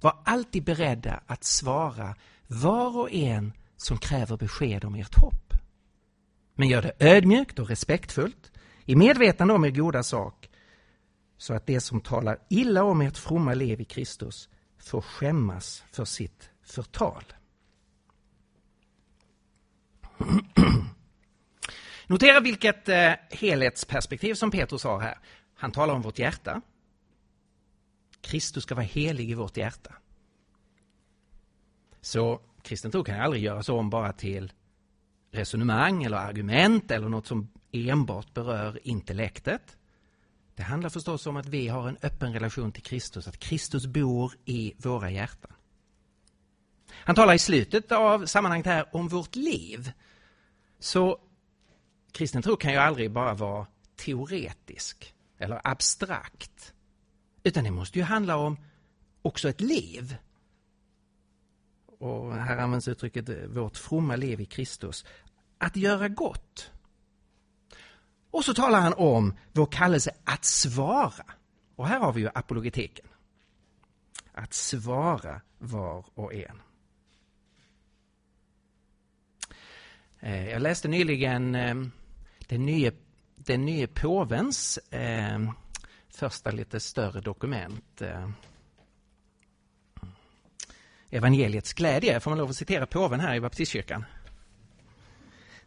[0.01, 5.55] Var alltid beredda att svara var och en som kräver besked om ert hopp.
[6.55, 8.53] Men gör det ödmjukt och respektfullt,
[8.85, 10.51] i medvetande om er goda sak,
[11.37, 16.05] så att det som talar illa om ert fromma liv i Kristus får skämmas för
[16.05, 17.25] sitt förtal.
[22.11, 25.19] Notera vilket eh, helhetsperspektiv som Petrus har här.
[25.55, 26.61] Han talar om vårt hjärta.
[28.21, 29.95] Kristus ska vara helig i vårt hjärta.
[32.01, 34.53] Så kristen tro kan aldrig göras om bara till
[35.31, 39.77] resonemang eller argument eller något som enbart berör intellektet.
[40.55, 44.33] Det handlar förstås om att vi har en öppen relation till Kristus, att Kristus bor
[44.45, 45.53] i våra hjärtan.
[46.91, 49.93] Han talar i slutet av sammanhanget här om vårt liv.
[50.79, 51.21] Så
[52.13, 56.75] kristen tro kan ju aldrig bara vara teoretisk eller abstrakt.
[57.43, 58.57] Utan det måste ju handla om
[59.23, 60.17] också ett liv.
[61.87, 65.05] Och här används uttrycket eh, vårt fromma liv i Kristus.
[65.59, 66.71] Att göra gott.
[68.31, 71.25] Och så talar han om vår kallelse att svara.
[71.77, 73.07] Och här har vi ju apologetiken.
[74.33, 76.63] Att svara var och en.
[80.21, 81.75] Eh, jag läste nyligen eh,
[82.51, 82.93] den nye
[83.37, 85.39] den nye påvens eh,
[86.09, 88.03] första lite större dokument.
[88.03, 88.31] Eh,
[91.11, 94.05] Evangeliets glädje, får man lov att citera påven här i baptistkyrkan?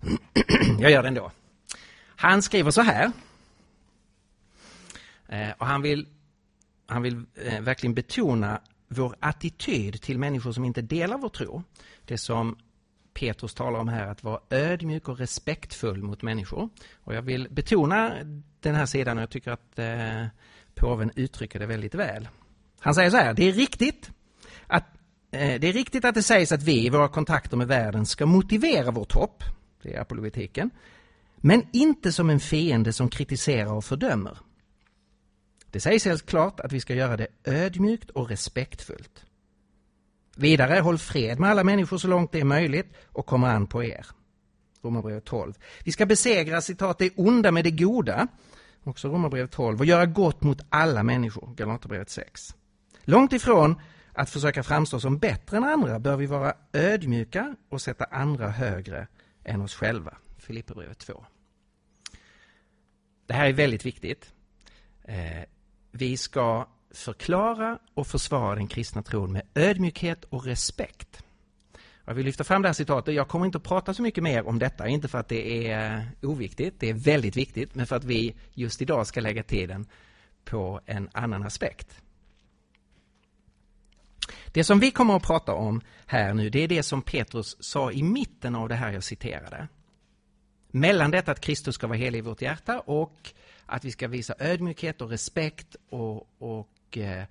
[0.79, 1.31] Jag gör det ändå.
[2.05, 3.11] Han skriver så här.
[5.27, 6.07] Eh, och han vill,
[6.85, 11.63] han vill eh, verkligen betona vår attityd till människor som inte delar vår tro.
[12.05, 12.57] Det som
[13.13, 16.69] Petrus talar om här, att vara ödmjuk och respektfull mot människor.
[16.95, 18.13] Och jag vill betona
[18.59, 20.25] den här sidan och jag tycker att eh,
[20.75, 22.27] påven uttrycker det väldigt väl.
[22.79, 24.11] Han säger så här, det är riktigt
[24.67, 24.83] att
[25.31, 28.25] eh, det är riktigt att det sägs att vi i våra kontakter med världen ska
[28.25, 29.43] motivera vårt hopp,
[29.81, 30.69] det är apologetiken,
[31.35, 34.37] men inte som en fiende som kritiserar och fördömer.
[35.71, 39.25] Det sägs helt klart att vi ska göra det ödmjukt och respektfullt.
[40.35, 43.83] Vidare, håll fred med alla människor så långt det är möjligt och kommer an på
[43.83, 44.05] er.
[44.81, 45.53] Romarbrevet 12.
[45.83, 48.27] Vi ska besegra citat det onda med det goda,
[48.83, 52.55] också Romarbrevet 12, och göra gott mot alla människor, Galaterbrevet 6.
[53.03, 53.81] Långt ifrån
[54.13, 59.07] att försöka framstå som bättre än andra bör vi vara ödmjuka och sätta andra högre
[59.43, 61.25] än oss själva, Filipperbrevet 2.
[63.25, 64.33] Det här är väldigt viktigt.
[65.03, 65.43] Eh,
[65.91, 71.23] vi ska förklara och försvara den kristna tron med ödmjukhet och respekt.
[72.05, 73.15] Jag vill lyfta fram det här citatet.
[73.15, 76.07] Jag kommer inte att prata så mycket mer om detta, inte för att det är
[76.21, 79.85] oviktigt, det är väldigt viktigt, men för att vi just idag ska lägga tiden
[80.45, 82.01] på en annan aspekt.
[84.51, 87.91] Det som vi kommer att prata om här nu, det är det som Petrus sa
[87.91, 89.67] i mitten av det här jag citerade.
[90.71, 93.33] Mellan detta att Kristus ska vara helig i vårt hjärta och
[93.65, 97.23] att vi ska visa ödmjukhet och respekt och, och eh,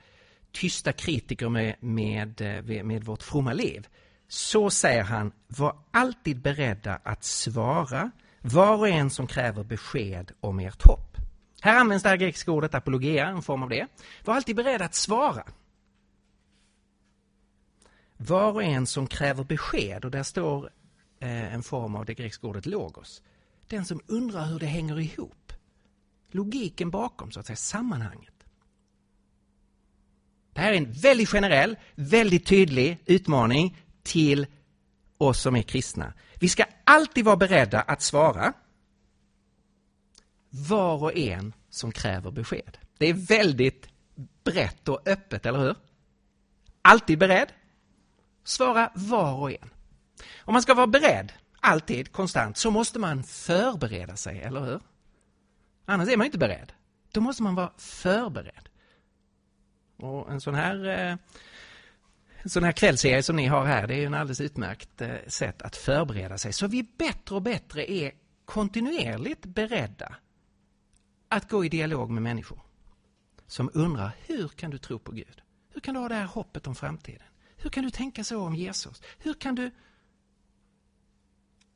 [0.53, 3.88] tysta kritiker med, med, eh, med vårt fromma liv.
[4.29, 8.11] Så säger han, var alltid beredda att svara
[8.42, 11.16] var och en som kräver besked om ert hopp.
[11.61, 13.87] Här används det här grekiska ordet apologia, en form av det.
[14.25, 15.44] Var alltid beredd att svara.
[18.16, 20.70] Var och en som kräver besked, och där står
[21.20, 23.22] eh, en form av det grekiska ordet logos.
[23.68, 25.53] Den som undrar hur det hänger ihop.
[26.31, 28.31] Logiken bakom, så att säga, sammanhanget.
[30.52, 34.46] Det här är en väldigt generell, väldigt tydlig utmaning till
[35.18, 36.12] oss som är kristna.
[36.34, 38.52] Vi ska alltid vara beredda att svara
[40.50, 42.78] var och en som kräver besked.
[42.98, 43.88] Det är väldigt
[44.44, 45.76] brett och öppet, eller hur?
[46.82, 47.52] Alltid beredd.
[48.44, 49.70] Svara var och en.
[50.38, 54.80] Om man ska vara beredd, alltid, konstant, så måste man förbereda sig, eller hur?
[55.84, 56.72] Annars är man inte beredd.
[57.12, 58.68] Då måste man vara förberedd.
[60.02, 61.16] Och en sån här eh,
[62.42, 65.16] en sån här kvällsserie som ni har här, det är ju en alldeles utmärkt eh,
[65.26, 66.52] sätt att förbereda sig.
[66.52, 68.12] Så vi bättre och bättre är
[68.44, 70.16] kontinuerligt beredda
[71.28, 72.60] att gå i dialog med människor
[73.46, 75.42] som undrar, hur kan du tro på Gud?
[75.68, 77.26] Hur kan du ha det här hoppet om framtiden?
[77.56, 79.02] Hur kan du tänka så om Jesus?
[79.18, 79.70] Hur kan du...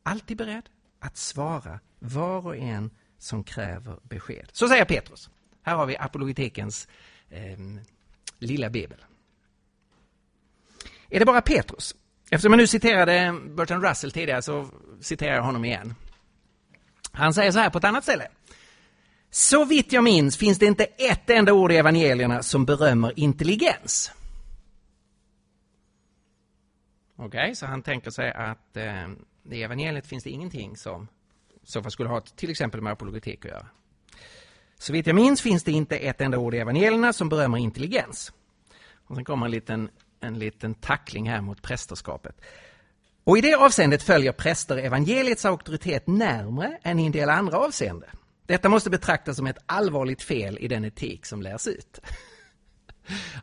[0.02, 4.48] Alltid beredd att svara var och en som kräver besked.
[4.52, 5.30] Så säger Petrus.
[5.62, 6.88] Här har vi apologetikens
[7.28, 7.58] eh,
[8.38, 9.05] lilla bibel.
[11.11, 11.94] Är det bara Petrus?
[12.31, 14.68] Eftersom jag nu citerade Bertrand Russell tidigare så
[15.01, 15.94] citerar jag honom igen.
[17.12, 18.29] Han säger så här på ett annat ställe.
[19.31, 24.12] Så vitt jag minns finns det inte ett enda ord i evangelierna som berömmer intelligens.
[27.16, 29.09] Okej, okay, så han tänker sig att eh,
[29.51, 31.09] i evangeliet finns det ingenting som
[31.62, 33.66] så fall skulle ha till exempel med apologetik att göra.
[34.78, 38.32] Så vitt jag minns finns det inte ett enda ord i evangelierna som berömmer intelligens.
[39.06, 42.40] Och sen kommer en liten en liten tackling här mot prästerskapet.
[43.24, 48.10] Och i det avseendet följer präster evangeliets auktoritet närmre än i en del andra avseenden.
[48.46, 52.00] Detta måste betraktas som ett allvarligt fel i den etik som lärs ut.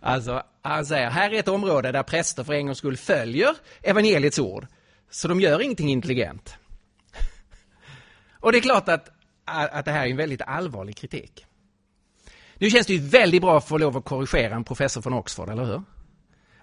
[0.01, 4.39] Alltså, han säger, här är ett område där präster för en gångs skull följer evangeliets
[4.39, 4.67] ord.
[5.09, 6.55] Så de gör ingenting intelligent.
[8.39, 9.09] Och det är klart att,
[9.45, 11.45] att det här är en väldigt allvarlig kritik.
[12.57, 15.49] Nu känns det ju väldigt bra att få lov att korrigera en professor från Oxford,
[15.49, 15.83] eller hur?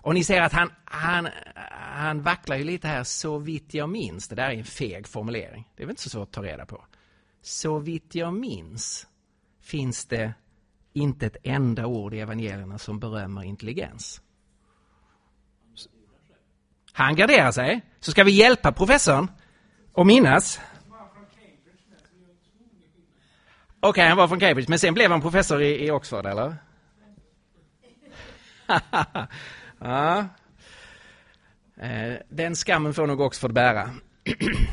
[0.03, 1.29] Och ni ser att han, han,
[1.95, 4.29] han vacklar ju lite här, så vitt jag minns.
[4.29, 5.69] Det där är en feg formulering.
[5.77, 6.85] Det är väl inte så svårt att ta reda på.
[7.43, 9.07] Så vitt jag minns
[9.63, 10.35] finns det
[10.93, 14.21] inte ett enda ord i evangelierna som berömmer intelligens.
[16.93, 17.81] Han garderar sig.
[18.01, 19.31] Så ska vi hjälpa professorn
[19.95, 20.61] att minnas.
[23.83, 26.57] Okej, okay, han var från Cambridge, men sen blev han professor i, i Oxford, eller?
[29.83, 30.27] Ja.
[31.77, 33.91] Eh, den skammen får nog Oxford bära.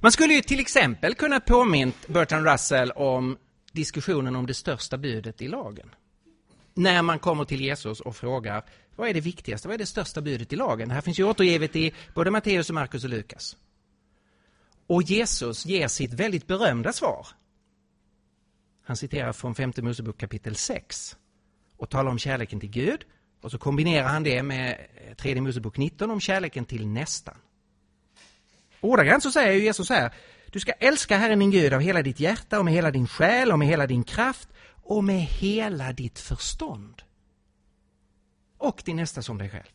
[0.00, 3.36] Man skulle ju till exempel kunna påmint Bertrand Russell om
[3.72, 5.90] diskussionen om det största budet i lagen.
[6.74, 8.64] När man kommer till Jesus och frågar
[8.96, 10.88] vad är det viktigaste, vad är det största budet i lagen?
[10.88, 13.56] Det här finns ju återgivet i både Matteus, och Markus och Lukas.
[14.86, 17.26] Och Jesus ger sitt väldigt berömda svar.
[18.84, 21.16] Han citerar från femte Mosebok kapitel 6
[21.76, 23.04] och talar om kärleken till Gud
[23.40, 27.34] och så kombinerar han det med eh, tredje Mosebok 19 om kärleken till nästan.
[28.80, 30.14] Ordagrant så säger Jesus här,
[30.50, 33.52] du ska älska Herren din Gud av hela ditt hjärta och med hela din själ
[33.52, 37.02] och med hela din kraft och med hela ditt förstånd.
[38.58, 39.73] och din nästa som dig själv.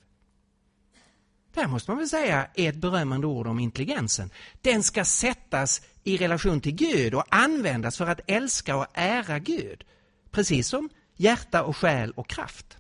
[1.59, 4.29] Det här måste man väl säga är ett berömmande ord om intelligensen.
[4.61, 9.83] Den ska sättas i relation till Gud och användas för att älska och ära Gud.
[10.31, 12.77] Precis som hjärta och själ och kraft.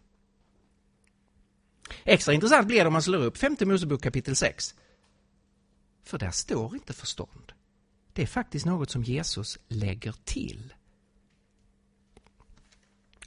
[2.03, 4.75] Extra intressant blir det om man slår upp 5 Mosebok kapitel 6.
[6.03, 7.51] För där står inte förstånd.
[8.13, 10.73] Det är faktiskt något som Jesus lägger till.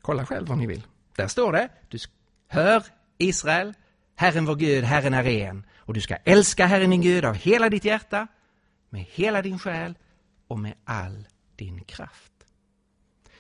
[0.01, 0.83] Kolla själv vad ni vill.
[1.17, 1.99] Där står det, du
[2.49, 2.85] hör
[3.19, 3.75] Israel,
[4.23, 5.67] Herren vår Gud, Herren är en.
[5.77, 8.27] Och du ska älska Herren din Gud av hela ditt hjärta,
[8.91, 9.95] med hela din själ
[10.47, 12.33] och med all din kraft.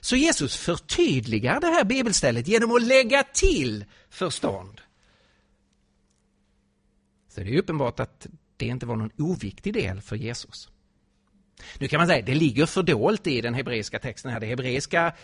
[0.00, 4.80] Så Jesus förtydligar det här bibelstället genom att lägga till förstånd.
[7.28, 10.68] Så det är uppenbart att det inte var någon oviktig del för Jesus.
[11.78, 14.40] Nu kan man säga att det ligger fördolt i den hebreiska texten här.
[14.40, 15.14] Det hebreiska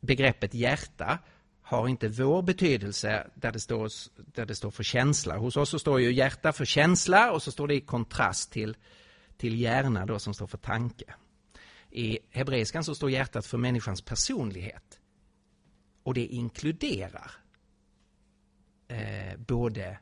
[0.00, 1.18] begreppet hjärta
[1.70, 5.36] har inte vår betydelse där det, står, där det står för känsla.
[5.36, 8.76] Hos oss så står ju hjärta för känsla och så står det i kontrast till,
[9.36, 11.14] till hjärna då som står för tanke.
[11.90, 15.00] I hebreiskan så står hjärtat för människans personlighet.
[16.02, 17.30] Och det inkluderar
[18.88, 19.98] eh, både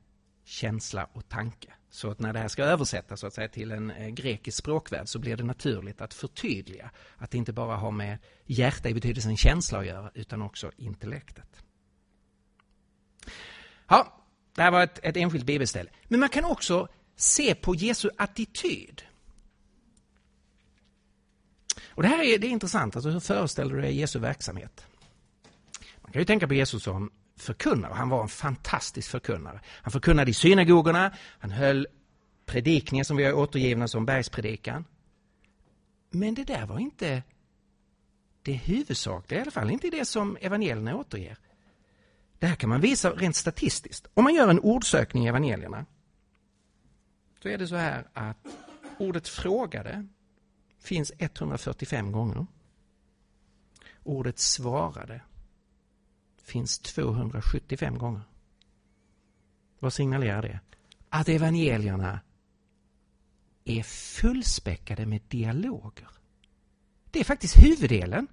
[0.49, 1.73] känsla och tanke.
[1.91, 5.09] Så att när det här ska översättas så att säga, till en eh, grekisk språkvärld
[5.09, 9.37] så blir det naturligt att förtydliga att det inte bara har med hjärta i betydelsen
[9.37, 11.63] känsla att göra utan också intellektet.
[13.89, 15.91] Ja, det här var ett, ett enskilt bibelställe.
[16.05, 19.03] Men man kan också se på Jesu attityd.
[21.87, 24.87] Och det här är, det är intressant, alltså hur föreställer du dig Jesu verksamhet?
[26.01, 27.11] Man kan ju tänka på Jesus som
[27.43, 27.93] förkunnare.
[27.95, 29.61] Han var en fantastisk förkunnare.
[29.67, 31.87] Han förkunnade i synagogorna, han höll
[32.47, 34.85] predikningar som vi har återgivna som bergspredikan.
[36.11, 37.23] Men det där var inte
[38.43, 41.39] det huvudsakliga, i alla fall inte det som evangelierna återger.
[42.39, 44.07] Det här kan man visa rent statistiskt.
[44.15, 45.87] Om man gör en ordsökning i evangelierna
[47.43, 48.47] så är det så här att
[48.99, 50.07] ordet frågade
[50.79, 52.47] finns 145 gånger.
[54.03, 55.21] Ordet svarade
[56.49, 58.23] finns 275 gånger.
[59.79, 60.61] Vad signalerar det?
[61.09, 62.21] Att evangelierna
[63.65, 66.09] är fullspäckade med dialoger.
[67.11, 68.27] Det är faktiskt huvuddelen.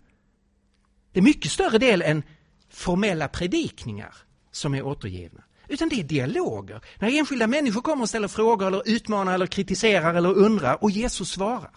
[1.11, 2.23] Det är mycket större del än
[2.69, 4.15] formella predikningar
[4.51, 5.43] som är återgivna.
[5.67, 6.81] Utan det är dialoger.
[6.99, 11.29] När enskilda människor kommer och ställer frågor eller utmanar eller kritiserar eller undrar och Jesus
[11.29, 11.75] svarar.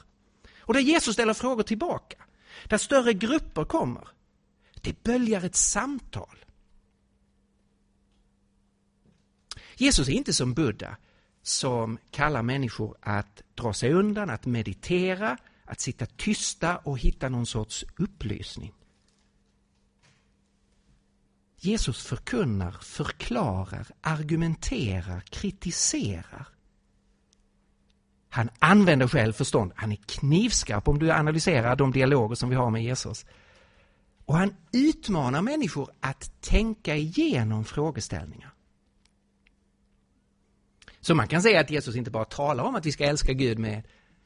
[0.60, 2.16] Och där Jesus ställer frågor tillbaka.
[2.64, 4.08] Där större grupper kommer.
[4.88, 6.44] Det böljar ett samtal.
[9.76, 10.96] Jesus är inte som Buddha
[11.42, 17.46] som kallar människor att dra sig undan, att meditera, att sitta tysta och hitta någon
[17.46, 18.72] sorts upplysning.
[21.56, 26.48] Jesus förkunnar, förklarar, argumenterar, kritiserar.
[28.28, 29.72] Han använder själv förstånd.
[29.76, 33.26] Han är knivskarp om du analyserar de dialoger som vi har med Jesus.
[34.28, 38.54] Och han utmanar människor att tänka igenom frågeställningar.
[41.00, 43.58] Så man kan säga att Jesus inte bara talar om att vi ska älska Gud
[43.58, 43.82] med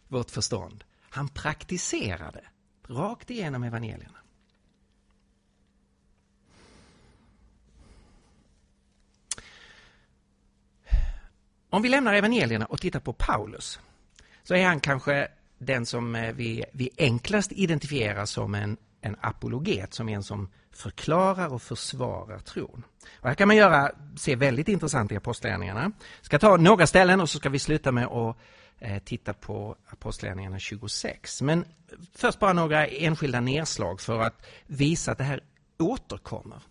[0.09, 0.85] vårt förstånd.
[1.01, 2.45] Han praktiserar det
[2.95, 4.19] rakt igenom evangelierna.
[11.71, 13.81] Om vi lämnar evangelierna och tittar på Paulus
[14.43, 19.95] så är han kanske den som eh, vi, vi enklast identifierar som en, en apologet,
[19.95, 22.83] som är en som förklarar och försvarar tron.
[23.21, 25.83] Och här kan man göra, se väldigt intressant i Apostlagärningarna.
[26.19, 28.37] Jag ska ta några ställen och så ska vi sluta med att
[28.79, 31.43] eh, titta på Apostlagärningarna 26.
[31.43, 31.65] Men
[32.15, 35.41] först bara några enskilda nedslag för att visa att det här
[35.79, 36.63] återkommer.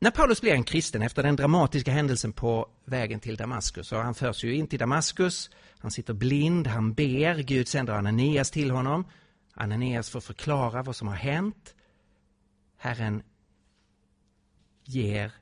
[0.00, 4.14] När Paulus blir en kristen efter den dramatiska händelsen på vägen till Damaskus, och han
[4.14, 9.04] förs ju in till Damaskus, han sitter blind, han ber, Gud sänder Ananias till honom.
[9.60, 11.74] Ananias får förklara vad som har hänt.
[12.76, 13.22] Herren
[14.84, 15.32] ger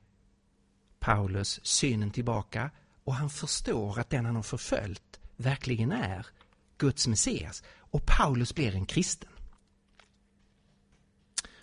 [0.99, 2.71] Paulus synen tillbaka
[3.05, 6.27] och han förstår att den han har förföljt verkligen är
[6.79, 7.63] Guds Messias.
[7.79, 9.31] Och Paulus blir en kristen.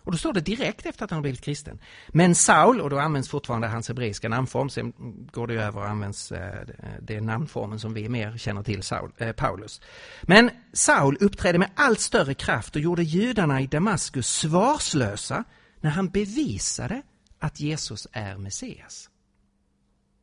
[0.04, 1.80] Och då står det direkt efter att han har blivit kristen.
[2.08, 4.94] Men Saul, och då används fortfarande hans hebreiska namnform, sen
[5.32, 6.66] går det över och används eh, eh,
[7.02, 9.82] den namnformen som vi mer känner till, Saul, eh, Paulus.
[10.22, 15.44] Men Saul uppträdde med allt större kraft och gjorde judarna i Damaskus svarslösa
[15.82, 17.02] när han bevisade
[17.40, 19.10] att Jesus är Messias.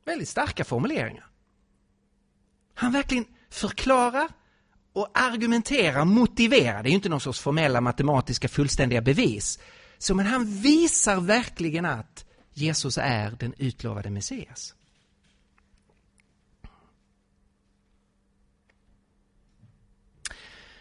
[0.04, 1.26] Väldigt starka formuleringar.
[2.74, 4.28] Han verkligen förklarar
[4.92, 6.82] och argumenterar, motiverar.
[6.82, 9.58] Det är ju inte någon sorts formella matematiska fullständiga bevis.
[9.98, 14.74] Så men han visar verkligen att Jesus är den utlovade Messias.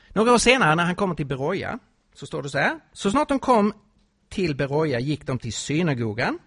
[0.10, 1.80] Några år senare när han kommer till Beroja
[2.14, 2.80] så står det så här.
[2.94, 3.74] Så snart de kom
[4.30, 6.40] till Beroja gick de till synagogan.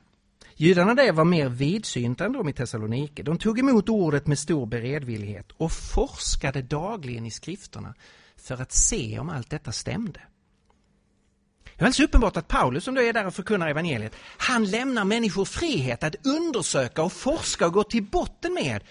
[0.63, 3.23] Judarna där var mer vidsynta än de i Thessalonike.
[3.23, 7.95] De tog emot ordet med stor beredvillighet och forskade dagligen i skrifterna
[8.37, 10.21] för att se om allt detta stämde.
[11.65, 15.05] Det är alldeles uppenbart att Paulus som då är där och förkunnar evangeliet, han lämnar
[15.05, 18.83] människor frihet att undersöka och forska och gå till botten med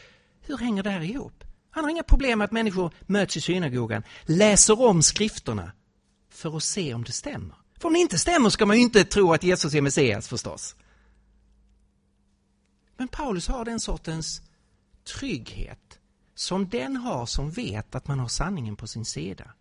[0.41, 1.43] hur hänger det här ihop?
[1.69, 5.71] Han har inga problem med att människor möts i synagogan, läser om skrifterna
[6.31, 7.55] för att se om det stämmer.
[7.79, 10.75] För om det inte stämmer ska man ju inte tro att Jesus är Messias förstås.
[13.01, 14.41] Men Paulus har den sortens
[15.03, 15.99] trygghet
[16.35, 19.53] som den har som vet att man har sanningen på sin sida.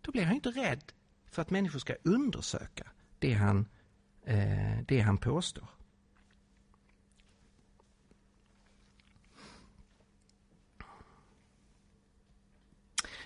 [0.00, 0.92] Då blir han inte rädd
[1.30, 2.86] för att människor ska undersöka
[3.18, 3.68] det han,
[4.24, 5.68] eh, det han påstår.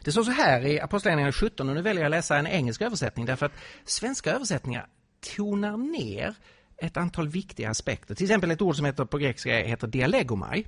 [0.04, 2.82] Det står så här i Apostlagärningarna 17 och nu väljer jag att läsa en engelsk
[2.82, 4.88] översättning därför att svenska översättningar
[5.36, 6.34] tonar ner
[6.78, 8.14] ett antal viktiga aspekter.
[8.14, 10.66] Till exempel ett ord som heter på grekiska heter dialegomai.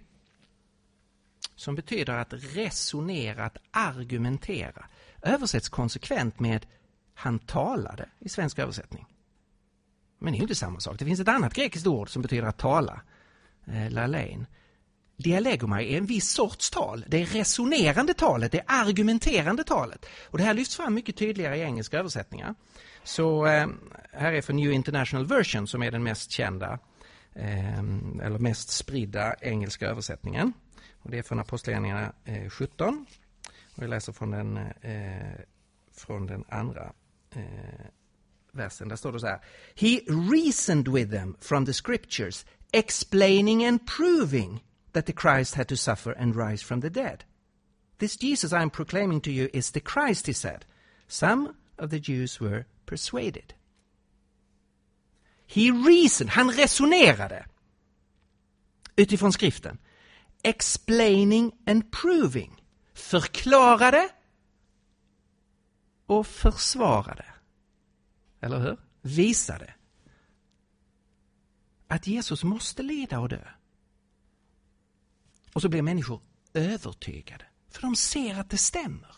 [1.55, 4.87] Som betyder att resonera, att argumentera.
[5.23, 6.67] Översätts konsekvent med
[7.15, 9.07] han talade i svensk översättning.
[10.19, 10.99] Men det är ju inte samma sak.
[10.99, 13.01] Det finns ett annat grekiskt ord som betyder att tala.
[13.67, 14.47] Eh, lalein.
[15.17, 17.05] Dialegomai är en viss sorts tal.
[17.09, 20.07] Det är resonerande talet, det är argumenterande talet.
[20.25, 22.55] Och det här lyfts fram mycket tydligare i engelska översättningar.
[23.09, 23.69] Så eh,
[24.13, 26.79] här är för New International Version som är den mest kända
[27.35, 27.79] eh,
[28.23, 30.53] eller mest spridda engelska översättningen.
[30.99, 33.07] Och det är från Apostlagärningarna eh, 17.
[33.77, 35.41] Och jag läser från den, eh,
[35.93, 36.93] från den andra
[37.35, 37.87] eh,
[38.53, 38.89] versen.
[38.89, 39.41] Där står det så här.
[39.75, 40.01] He
[40.33, 46.15] reasoned with them from the scriptures explaining and proving that the Christ had to suffer
[46.19, 47.25] and rise from the dead.
[47.99, 50.65] This Jesus I am proclaiming to you is the Christ, he said.
[51.07, 53.55] Some of the Jews were persuaded.
[55.47, 57.47] He reasoned, han resonerade
[58.97, 59.79] utifrån skriften.
[60.43, 62.65] Explaining and proving.
[62.95, 64.09] Förklarade
[66.07, 67.25] och försvarade.
[68.41, 68.79] Eller hur?
[69.03, 69.75] Visade
[71.87, 73.49] att Jesus måste lida och dö.
[75.53, 76.21] Och så blir människor
[76.55, 79.17] övertygade, för de ser att det stämmer.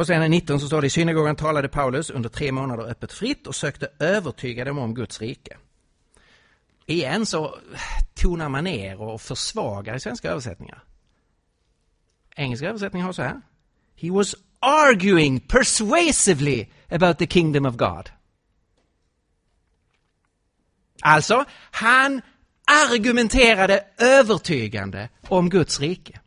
[0.00, 3.46] På scenen 19 så står det i synagogan talade Paulus under tre månader öppet fritt
[3.46, 5.56] och sökte övertyga dem om Guds rike.
[6.86, 7.58] Igen så
[8.14, 10.84] tonar man ner och försvagar i svenska översättningar.
[12.36, 13.40] Engelska översättningar har så här.
[13.96, 18.10] He was arguing persuasively about the kingdom of God.
[21.00, 22.22] Alltså, han
[22.64, 26.20] argumenterade övertygande om Guds rike.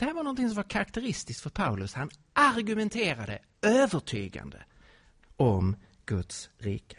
[0.00, 1.94] Det här var någonting som var karaktäristiskt för Paulus.
[1.94, 4.62] Han argumenterade övertygande
[5.36, 5.76] om
[6.06, 6.96] Guds rike.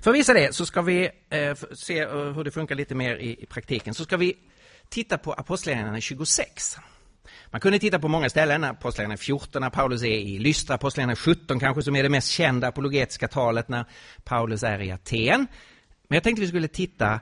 [0.00, 3.16] För att visa det så ska vi eh, se eh, hur det funkar lite mer
[3.16, 3.94] i, i praktiken.
[3.94, 4.36] Så ska vi
[4.88, 6.76] titta på Apostlagärningarna 26.
[7.46, 11.60] Man kunde titta på många ställen, Apostlagärningarna 14 när Paulus är i Lystra, Apostlagärningarna 17
[11.60, 13.84] kanske som är det mest kända apologetiska talet när
[14.24, 15.46] Paulus är i Aten.
[16.08, 17.20] Men jag tänkte vi skulle titta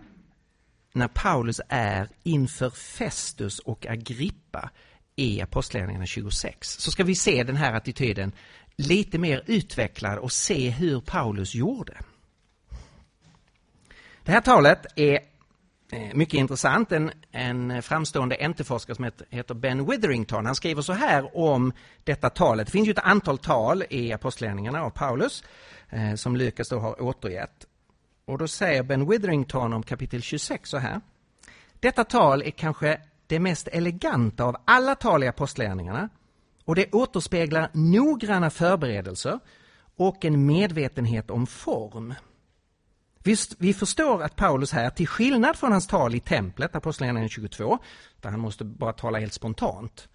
[0.94, 4.70] när Paulus är inför Festus och Agrippa
[5.16, 6.68] i Apostlagärningarna 26.
[6.68, 8.32] Så ska vi se den här attityden
[8.76, 11.96] lite mer utvecklad och se hur Paulus gjorde.
[14.22, 15.20] Det här talet är
[15.92, 16.92] eh, mycket intressant.
[16.92, 21.72] En, en framstående NT-forskare som heter Ben Witherington, han skriver så här om
[22.04, 22.66] detta talet.
[22.66, 25.44] Det finns ju ett antal tal i Apostlagärningarna av Paulus
[25.90, 27.66] eh, som Lukas då har återgett.
[28.26, 31.00] Och då säger Ben Witherington om kapitel 26 så här.
[31.80, 36.08] Detta tal är kanske det mest eleganta av alla tal i Apostlagärningarna
[36.64, 39.38] och det återspeglar noggranna förberedelser
[39.96, 42.14] och en medvetenhet om form.
[43.18, 47.78] Visst, vi förstår att Paulus här, till skillnad från hans tal i templet, Apostlagärningarna 22,
[48.20, 50.08] där han måste bara tala helt spontant,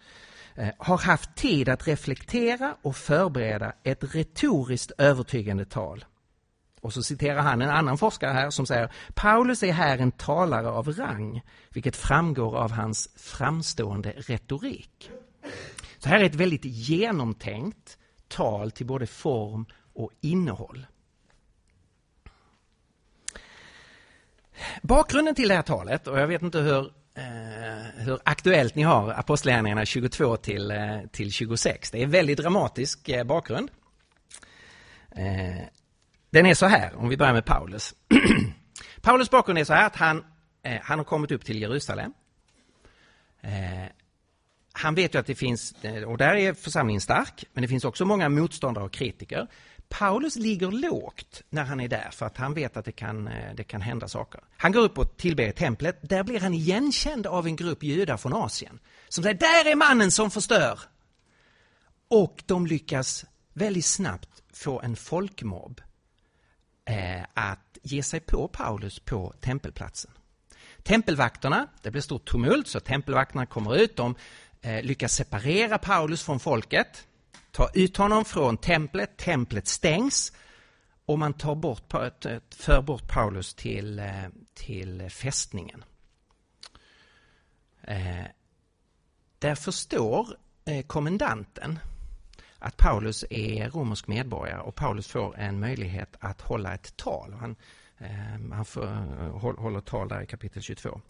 [0.56, 6.06] eh, har haft tid att reflektera och förbereda ett retoriskt övertygande tal.
[6.82, 10.70] Och så citerar han en annan forskare här som säger Paulus är här en talare
[10.70, 15.12] av rang, vilket framgår av hans framstående retorik.
[15.98, 20.86] Så här är ett väldigt genomtänkt tal till både form och innehåll.
[24.82, 29.10] Bakgrunden till det här talet, och jag vet inte hur, eh, hur aktuellt ni har
[29.10, 31.92] Apostlagärningarna 22 till, eh, till 26.
[31.92, 33.72] Det är en väldigt dramatisk eh, bakgrund.
[35.12, 35.64] Eh,
[36.30, 37.96] den är så här, om vi börjar med Paulus.
[39.02, 40.26] Paulus bakgrund är så här att han,
[40.64, 42.14] eh, han har kommit upp till Jerusalem.
[43.42, 43.52] Eh,
[44.72, 47.86] han vet ju att det finns, eh, och där är församlingen stark, men det finns
[47.86, 49.48] också många motståndare och kritiker.
[49.90, 53.64] Paulus ligger lågt när han är där för att han vet att det kan, det
[53.64, 54.42] kan hända saker.
[54.58, 56.10] Han går upp och tillber i templet.
[56.10, 60.12] Där blir han igenkänd av en grupp judar från Asien som säger där är mannen
[60.12, 60.80] som förstör.
[62.08, 65.82] Och de lyckas väldigt snabbt få en folkmobb
[66.90, 70.12] Eh, att ge sig på Paulus på tempelplatsen.
[70.84, 73.96] Tempelvakterna, det blir stort tumult så tempelvakterna kommer ut.
[73.96, 74.16] De
[74.62, 77.08] eh, lyckas separera Paulus från folket
[77.52, 80.34] ta ut honom från templet, templet stängs
[81.06, 81.92] och man tar bort,
[82.56, 85.84] för bort Paulus till, eh, till fästningen.
[87.82, 88.26] Eh,
[89.40, 90.28] där förstår
[90.66, 91.80] eh, kommendanten
[92.60, 97.34] att Paulus är romersk medborgare och Paulus får en möjlighet att hålla ett tal.
[97.34, 97.56] Han,
[97.98, 101.02] ehm, han får, eh, håller tal där i kapitel 22.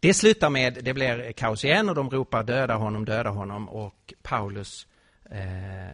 [0.00, 4.14] Det slutar med, det blir kaos igen och de ropar döda honom, döda honom och
[4.22, 4.86] Paulus
[5.30, 5.88] Eh,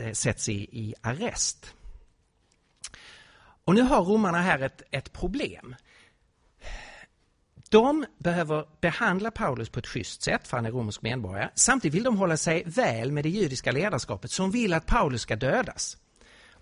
[0.00, 1.74] eh, sätts i, i arrest.
[3.64, 5.74] Och nu har romarna här ett, ett problem.
[7.70, 11.50] De behöver behandla Paulus på ett schysst sätt, för han är romersk medborgare.
[11.54, 15.36] Samtidigt vill de hålla sig väl med det judiska ledarskapet som vill att Paulus ska
[15.36, 15.96] dödas.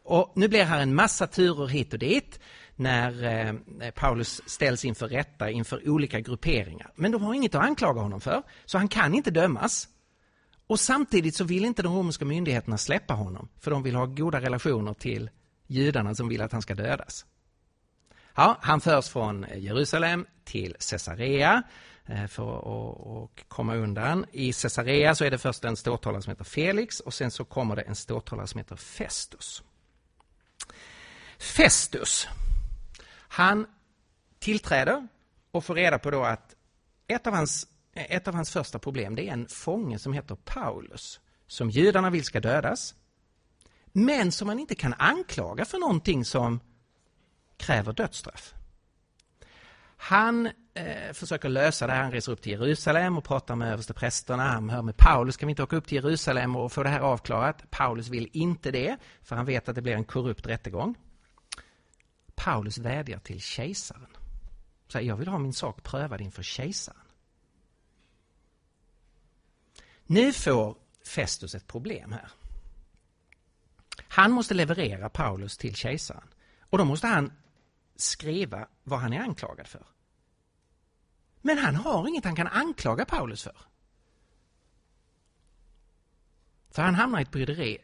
[0.05, 2.41] Och nu blir här en massa turer hit och dit
[2.77, 6.93] när eh, Paulus ställs inför rätta inför olika grupperingar.
[6.95, 9.89] Men de har inget att anklaga honom för, så han kan inte dömas.
[10.67, 14.41] Och samtidigt så vill inte de romerska myndigheterna släppa honom, för de vill ha goda
[14.41, 15.31] relationer till
[15.67, 17.27] judarna som vill att han ska dödas.
[18.35, 21.63] Ja, han förs från eh, Jerusalem till Caesarea
[22.07, 24.27] eh, för att komma undan.
[24.33, 27.77] I Caesarea så är det först en ståthållare som heter Felix och sen så kommer
[27.77, 29.63] det en ståthållare som heter Festus.
[31.39, 32.29] Festus,
[33.29, 33.67] han
[34.39, 35.09] tillträder
[35.51, 36.55] och får reda på då att
[37.07, 40.35] ett av hans eh, ett av hans första problem det är en fånge som heter
[40.35, 42.95] Paulus, som judarna vill ska dödas,
[43.93, 46.61] men som man inte kan anklaga för någonting som
[47.57, 48.55] kräver dödsstraff.
[49.97, 54.43] Han eh, försöker lösa det här, han reser upp till Jerusalem och pratar med översteprästerna.
[54.43, 57.01] Han hör med Paulus, kan vi inte åka upp till Jerusalem och få det här
[57.01, 57.71] avklarat?
[57.71, 60.95] Paulus vill inte det, för han vet att det blir en korrupt rättegång.
[62.35, 64.17] Paulus vädjar till kejsaren.
[64.89, 66.99] Så jag vill ha min sak prövad inför kejsaren.
[70.07, 70.77] Nu får
[71.07, 72.29] Festus ett problem här.
[74.09, 76.29] Han måste leverera Paulus till kejsaren
[76.61, 77.33] och då måste han
[77.97, 79.87] skriva vad han är anklagad för.
[81.41, 83.57] Men han har inget han kan anklaga Paulus för.
[86.71, 87.79] För han hamnar i ett bryderi.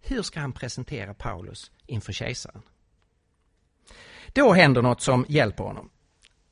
[0.00, 2.62] Hur ska han presentera Paulus inför kejsaren?
[4.32, 5.90] Då händer något som hjälper honom.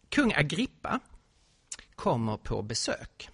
[0.09, 1.01] Kung Agrippa
[1.95, 3.31] kommer på besök.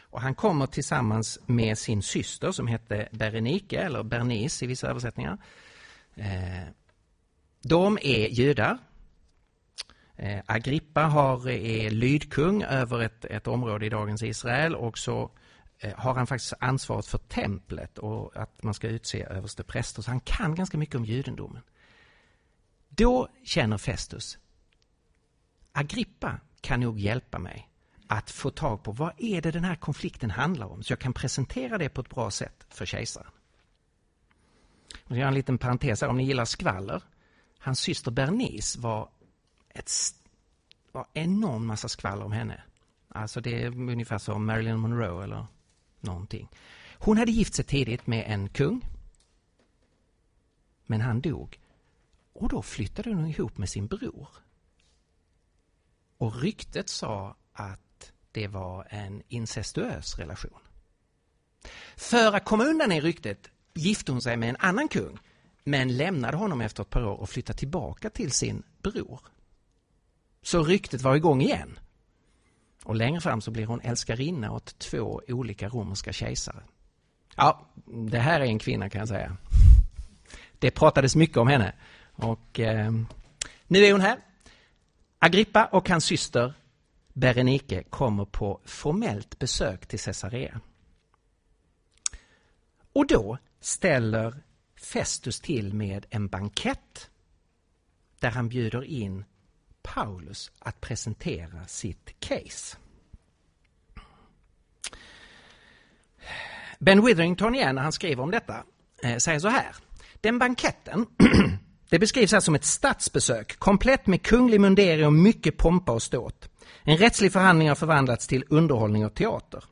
[0.00, 5.38] Och han kommer tillsammans med sin syster som hette Berenike, eller Bernice i vissa översättningar.
[6.14, 6.68] Eh,
[7.62, 8.78] de är judar.
[10.16, 15.30] Eh, Agrippa har, eh, är lydkung över ett, ett område i dagens Israel och så
[15.78, 20.02] eh, har han faktiskt ansvaret för templet och att man ska utse överste präster.
[20.02, 21.62] Så han kan ganska mycket om judendomen.
[22.88, 24.38] Då känner Festus,
[25.72, 27.68] Agrippa kan nog hjälpa mig
[28.06, 31.12] att få tag på vad är det den här konflikten handlar om så jag kan
[31.12, 33.30] presentera det på ett bra sätt för kejsaren.
[35.06, 37.02] Jag gör en liten parentes här, om ni gillar skvaller.
[37.60, 39.08] Hans syster Bernice var
[39.68, 39.90] ett
[40.92, 42.62] var enorm massa skvaller om henne.
[43.08, 45.46] Alltså det är ungefär som Marilyn Monroe eller
[46.00, 46.48] någonting.
[46.98, 48.80] Hon hade gift sig tidigt med en kung.
[50.86, 51.60] Men han dog.
[52.32, 54.28] Och då flyttade hon ihop med sin bror.
[56.18, 60.60] Och ryktet sa att det var en incestuös relation.
[61.96, 65.18] För att komma undan i ryktet gifte hon sig med en annan kung
[65.64, 69.20] men lämnade honom efter ett par år och flyttade tillbaka till sin bror.
[70.42, 71.78] Så ryktet var igång igen.
[72.84, 76.62] Och längre fram så blir hon älskarinna åt två olika romerska kejsare.
[77.36, 79.36] Ja, det här är en kvinna kan jag säga.
[80.58, 81.72] Det pratades mycket om henne.
[82.12, 82.92] Och eh,
[83.66, 84.18] nu är hon här.
[85.18, 86.54] Agrippa och hans syster
[87.12, 90.60] Berenike kommer på formellt besök till Caesarea.
[92.92, 94.42] Och då ställer
[94.80, 97.10] Festus till med en bankett
[98.20, 99.24] där han bjuder in
[99.82, 102.76] Paulus att presentera sitt case.
[106.78, 108.64] Ben Witherington igen, när han skriver om detta,
[109.02, 109.76] eh, säger så här.
[110.20, 111.06] Den banketten,
[111.90, 116.48] det beskrivs här som ett statsbesök, komplett med kunglig mundering och mycket pompa och ståt.
[116.82, 119.64] En rättslig förhandling har förvandlats till underhållning och teater.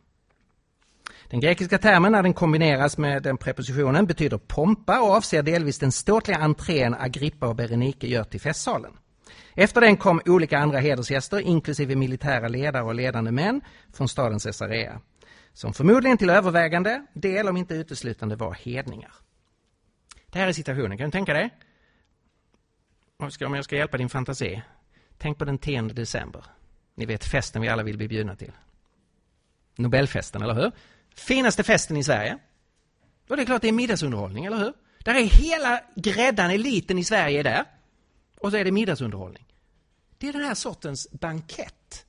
[1.30, 5.92] Den grekiska termen när den kombineras med den prepositionen betyder pompa och avser delvis den
[5.92, 8.92] ståtliga entrén Agrippa och Berenike gör till festsalen.
[9.54, 13.60] Efter den kom olika andra hedersgäster, inklusive militära ledare och ledande män
[13.92, 15.00] från staden Caesarea,
[15.52, 19.12] som förmodligen till övervägande del, om inte uteslutande, var hedningar.
[20.26, 21.50] Det här är situationen, kan du tänka dig?
[23.46, 24.62] Om jag ska hjälpa din fantasi,
[25.18, 26.44] tänk på den 10 december.
[26.94, 28.52] Ni vet festen vi alla vill bli bjudna till.
[29.76, 30.72] Nobelfesten, eller hur?
[31.18, 32.38] Finaste festen i Sverige.
[33.28, 34.72] Och det är klart det är middagsunderhållning, eller hur?
[34.98, 37.64] Där är hela gräddan, eliten i Sverige där.
[38.38, 39.46] Och så är det middagsunderhållning.
[40.18, 42.06] Det är den här sortens bankett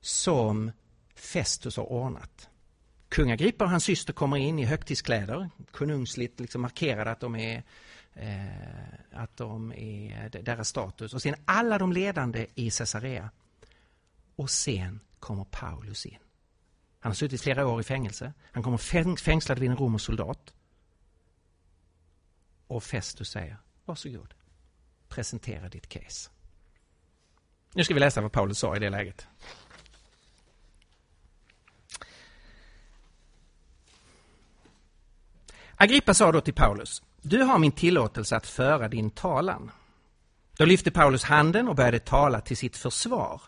[0.00, 0.72] som
[1.14, 2.48] Festus har ordnat.
[3.08, 7.62] Kung Agrippa och hans syster kommer in i högtidskläder, konungsligt liksom markerade att de är
[8.14, 11.14] eh, att de är deras status.
[11.14, 13.30] Och sen alla de ledande i Caesarea.
[14.36, 16.18] Och sen kommer Paulus in.
[17.04, 18.32] Han har suttit flera år i fängelse.
[18.52, 20.54] Han kommer fängslad vid en romersk soldat.
[22.66, 24.34] Och Festus säger, varsågod,
[25.08, 26.30] presentera ditt case.
[27.74, 29.26] Nu ska vi läsa vad Paulus sa i det läget.
[35.76, 39.70] Agrippa sa då till Paulus, du har min tillåtelse att föra din talan.
[40.56, 43.42] Då lyfte Paulus handen och började tala till sitt försvar.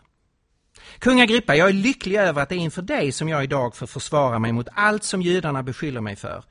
[0.99, 3.87] Kung Agrippa, jag är lycklig över att det är inför dig som jag idag får
[3.87, 6.43] försvara mig mot allt som judarna beskyller mig för.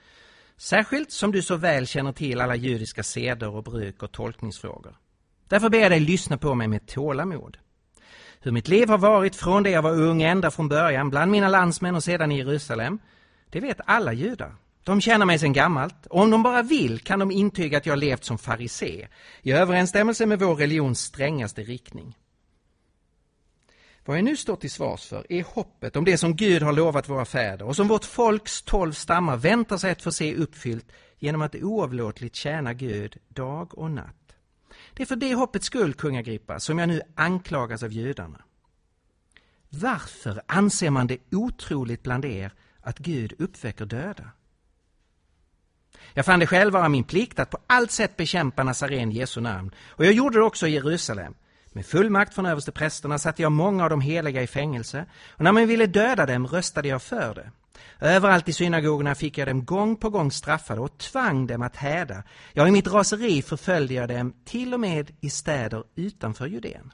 [0.56, 4.96] Särskilt som du så väl känner till alla judiska seder och bruk och tolkningsfrågor.
[5.48, 7.56] Därför ber jag dig lyssna på mig med tålamod.
[8.40, 11.48] Hur mitt liv har varit från det jag var ung ända från början bland mina
[11.48, 12.98] landsmän och sedan i Jerusalem,
[13.50, 14.54] det vet alla judar.
[14.84, 17.98] De känner mig sedan gammalt och om de bara vill kan de intyga att jag
[17.98, 19.08] levt som farisé
[19.42, 22.16] i överensstämmelse med vår religions strängaste riktning.
[24.06, 27.08] Vad jag nu står till svars för är hoppet om det som Gud har lovat
[27.08, 31.42] våra fäder och som vårt folks tolv stammar väntar sig att få se uppfyllt genom
[31.42, 34.36] att oavlåtligt tjäna Gud dag och natt.
[34.94, 38.42] Det är för det hoppets skull, kung Agrippa, som jag nu anklagas av judarna.
[39.68, 44.30] Varför anser man det otroligt bland er att Gud uppväcker döda?
[46.14, 49.74] Jag fann det själv vara min plikt att på allt sätt bekämpa Nazaren Jesu namn
[49.88, 51.34] och jag gjorde det också i Jerusalem.
[51.76, 55.66] Med fullmakt från översteprästerna satte jag många av de heliga i fängelse och när man
[55.66, 57.50] ville döda dem röstade jag för det.
[58.00, 62.22] Överallt i synagogorna fick jag dem gång på gång straffade och tvang dem att häda.
[62.52, 66.92] Ja, i mitt raseri förföljde jag dem till och med i städer utanför Judeen.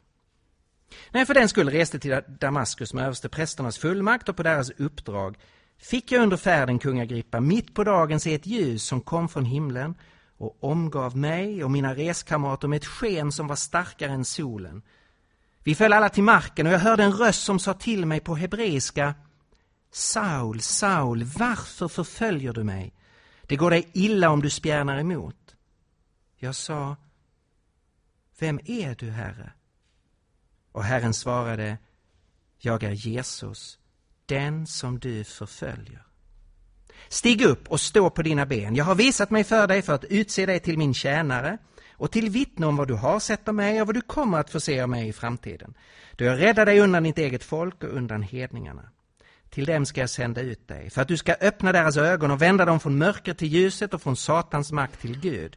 [1.11, 5.39] När jag för den skull reste till Damaskus med översteprästernas fullmakt och på deras uppdrag
[5.79, 9.95] fick jag under färden, kungagrippa, mitt på dagen se ett ljus som kom från himlen
[10.43, 14.83] och omgav mig och mina reskamrater med ett sken som var starkare än solen.
[15.65, 18.37] Vi föll alla till marken och jag hörde en röst som sa till mig på
[18.37, 19.15] hebreiska
[19.91, 22.95] Saul, Saul, varför förföljer du mig?
[23.43, 25.57] Det går dig illa om du spjärnar emot.
[26.37, 26.97] Jag sa
[28.39, 29.53] Vem är du, Herre?
[30.73, 31.79] Och Herren svarade
[32.59, 33.79] Jag är Jesus,
[34.27, 36.12] den som du förföljer.
[37.13, 38.75] Stig upp och stå på dina ben.
[38.75, 41.59] Jag har visat mig för dig för att utse dig till min tjänare
[41.93, 44.51] och till vittne om vad du har sett av mig och vad du kommer att
[44.51, 45.75] få se av mig i framtiden.
[46.17, 48.83] Då jag räddar dig undan ditt eget folk och undan hedningarna.
[49.51, 52.43] Till dem ska jag sända ut dig, för att du ska öppna deras ögon och
[52.43, 55.57] vända dem från mörker till ljuset och från Satans makt till Gud.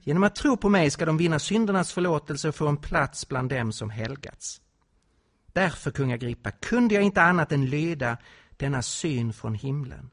[0.00, 3.50] Genom att tro på mig ska de vinna syndernas förlåtelse och få en plats bland
[3.50, 4.60] dem som helgats.
[5.52, 8.16] Därför, kung Agrippa, kunde jag inte annat än lyda
[8.56, 10.10] denna syn från himlen.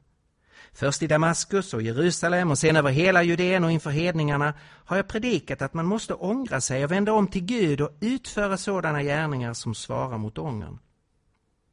[0.74, 5.08] Först i Damaskus och Jerusalem och sen över hela Judeen och inför hedningarna har jag
[5.08, 9.54] predikat att man måste ångra sig och vända om till Gud och utföra sådana gärningar
[9.54, 10.78] som svarar mot ångern.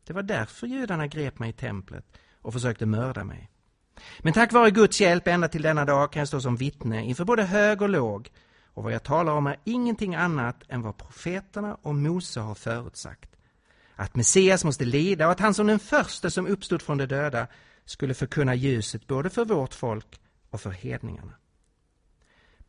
[0.07, 2.05] Det var därför judarna grep mig i templet
[2.41, 3.49] och försökte mörda mig.
[4.19, 7.25] Men tack vare Guds hjälp ända till denna dag kan jag stå som vittne inför
[7.25, 8.31] både hög och låg
[8.73, 13.29] och vad jag talar om är ingenting annat än vad profeterna och Mose har förutsagt.
[13.95, 17.47] Att Messias måste lida och att han som den första som uppstod från de döda
[17.89, 21.33] skulle förkunna ljuset både för vårt folk och för hedningarna.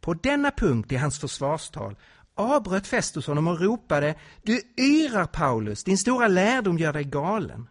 [0.01, 1.97] På denna punkt i hans försvarstal
[2.35, 7.69] avbröt Festus honom och ropade Du yrar Paulus, din stora lärdom gör dig galen.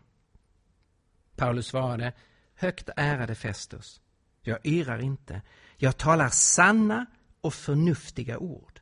[1.36, 2.14] Paulus svarade
[2.56, 4.02] Högt ärade Festus,
[4.42, 5.42] jag yrar inte,
[5.78, 7.06] jag talar sanna
[7.42, 8.80] och förnuftiga ord.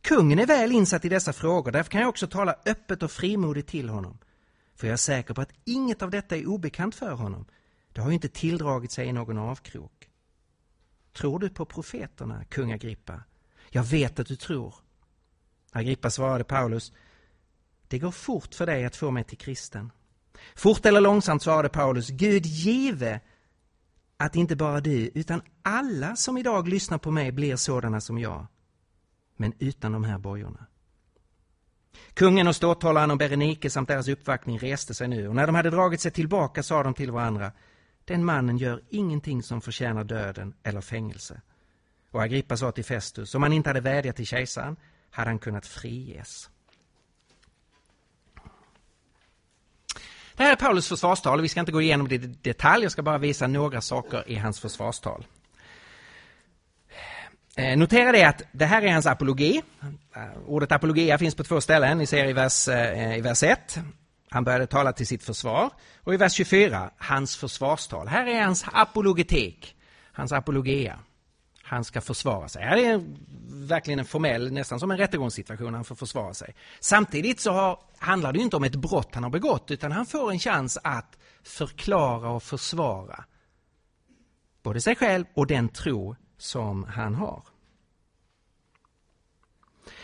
[0.00, 3.68] Kungen är väl insatt i dessa frågor, därför kan jag också tala öppet och frimodigt
[3.68, 4.18] till honom.
[4.76, 7.46] För jag är säker på att inget av detta är obekant för honom,
[7.94, 10.10] det har ju inte tilldragit sig i någon avkrok.
[11.12, 13.22] Tror du på profeterna, kung Agrippa?
[13.70, 14.74] Jag vet att du tror.
[15.72, 16.92] Agrippa svarade Paulus,
[17.88, 19.92] det går fort för dig att få mig till kristen.
[20.54, 23.20] Fort eller långsamt svarade Paulus, Gud give
[24.16, 28.46] att inte bara du, utan alla som idag lyssnar på mig blir sådana som jag,
[29.36, 30.66] men utan de här bojorna.
[32.14, 35.70] Kungen och ståthållaren och Berenike samt deras uppvaktning reste sig nu och när de hade
[35.70, 37.52] dragit sig tillbaka sa de till varandra
[38.04, 41.40] den mannen gör ingenting som förtjänar döden eller fängelse.
[42.10, 44.76] Och Agrippa sa till Festus, om han inte hade vädjat till kejsaren
[45.10, 46.50] hade han kunnat friges.
[50.36, 51.40] Det här är Paulus försvarstal.
[51.40, 54.34] Vi ska inte gå igenom det i detalj, jag ska bara visa några saker i
[54.34, 55.26] hans försvarstal.
[57.56, 59.62] Eh, notera det att det här är hans apologi.
[60.16, 61.98] Eh, ordet apologia finns på två ställen.
[61.98, 62.68] Ni ser eh, i vers,
[63.16, 63.78] i vers 1.
[64.34, 65.70] Han började tala till sitt försvar.
[65.96, 68.08] Och i vers 24, hans försvarstal.
[68.08, 69.76] Här är hans apologetik,
[70.12, 70.98] hans apologia.
[71.62, 72.62] Han ska försvara sig.
[72.62, 73.04] Här är
[73.68, 76.54] verkligen en formell, nästan som en rättegångssituation, han får försvara sig.
[76.80, 80.30] Samtidigt så har, handlar det inte om ett brott han har begått, utan han får
[80.30, 83.24] en chans att förklara och försvara
[84.62, 87.42] både sig själv och den tro som han har.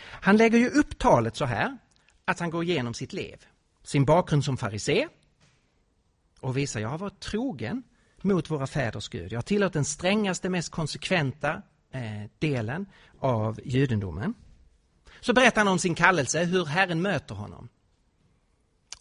[0.01, 1.77] Han lägger ju upp talet så här
[2.25, 3.45] att han går igenom sitt liv,
[3.83, 5.07] sin bakgrund som farisé
[6.39, 7.83] och visar jag har varit trogen
[8.21, 9.31] mot våra fäders Gud.
[9.31, 11.61] Jag har tillhört den strängaste, mest konsekventa
[11.91, 12.85] eh, delen
[13.19, 14.33] av judendomen.
[15.21, 17.69] Så berättar han om sin kallelse, hur Herren möter honom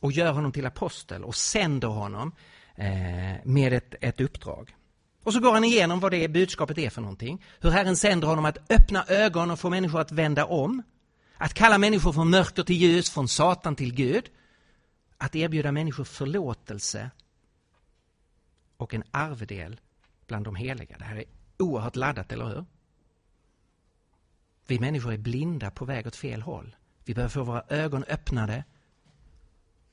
[0.00, 2.32] och gör honom till apostel och sänder honom
[2.74, 4.76] eh, med ett, ett uppdrag.
[5.22, 7.44] Och så går han igenom vad det budskapet är för någonting.
[7.60, 10.82] Hur Herren sänder honom att öppna ögon och få människor att vända om.
[11.36, 14.24] Att kalla människor från mörker till ljus, från Satan till Gud.
[15.22, 17.10] Att erbjuda människor förlåtelse
[18.76, 19.80] och en arvedel
[20.26, 20.98] bland de heliga.
[20.98, 21.24] Det här är
[21.58, 22.64] oerhört laddat, eller hur?
[24.66, 26.76] Vi människor är blinda på väg åt fel håll.
[27.04, 28.64] Vi behöver få våra ögon öppnade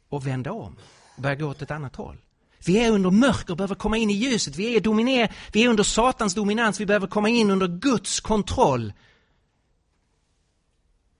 [0.09, 0.77] och vända om
[1.15, 2.17] och börja gå åt ett annat håll.
[2.65, 4.55] Vi är under mörker och behöver komma in i ljuset.
[4.55, 6.79] Vi är, dominer, vi är under Satans dominans.
[6.79, 8.93] Vi behöver komma in under Guds kontroll.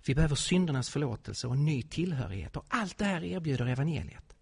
[0.07, 2.55] Vi behöver syndernas förlåtelse och ny tillhörighet.
[2.55, 4.35] Och allt det här erbjuder evangeliet.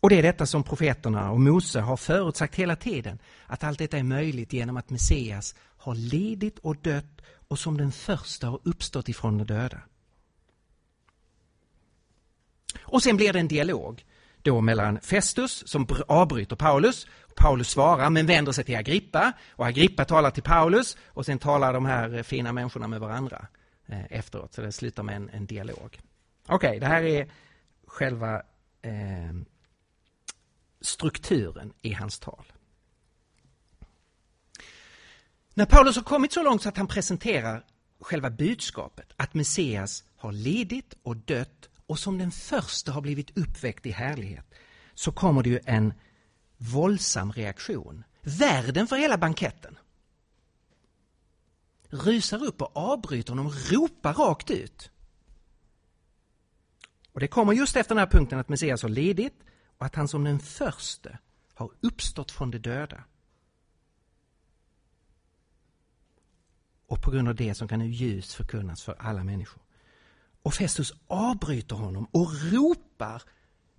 [0.00, 3.18] Och det är detta som profeterna och Mose har förutsagt hela tiden.
[3.46, 7.92] Att allt detta är möjligt genom att Messias har lidit och dött och som den
[7.92, 9.80] första har uppstått ifrån de döda.
[12.80, 14.04] Och sen blir det en dialog
[14.46, 17.06] då mellan Festus som avbryter Paulus.
[17.34, 21.72] Paulus svarar men vänder sig till Agrippa och Agrippa talar till Paulus och sen talar
[21.72, 23.46] de här fina människorna med varandra
[23.86, 24.54] eh, efteråt.
[24.54, 26.00] Så det slutar med en, en dialog.
[26.46, 27.30] Okej, okay, det här är
[27.86, 28.42] själva
[28.82, 29.34] eh,
[30.80, 32.44] strukturen i hans tal.
[35.54, 37.64] När Paulus har kommit så långt så att han presenterar
[38.00, 43.86] själva budskapet att Messias har lidit och dött och som den första har blivit uppväckt
[43.86, 44.54] i härlighet
[44.94, 45.94] så kommer det ju en
[46.56, 48.04] våldsam reaktion.
[48.22, 49.78] Värden för hela banketten
[51.90, 54.90] rusar upp och avbryter honom ropar rakt ut.
[57.12, 59.34] Och det kommer just efter den här punkten att Messias har lidit
[59.78, 61.18] och att han som den förste
[61.54, 63.04] har uppstått från de döda.
[66.86, 69.65] Och på grund av det som kan nu ljus förkunnas för alla människor.
[70.46, 73.22] Och Festus avbryter honom och ropar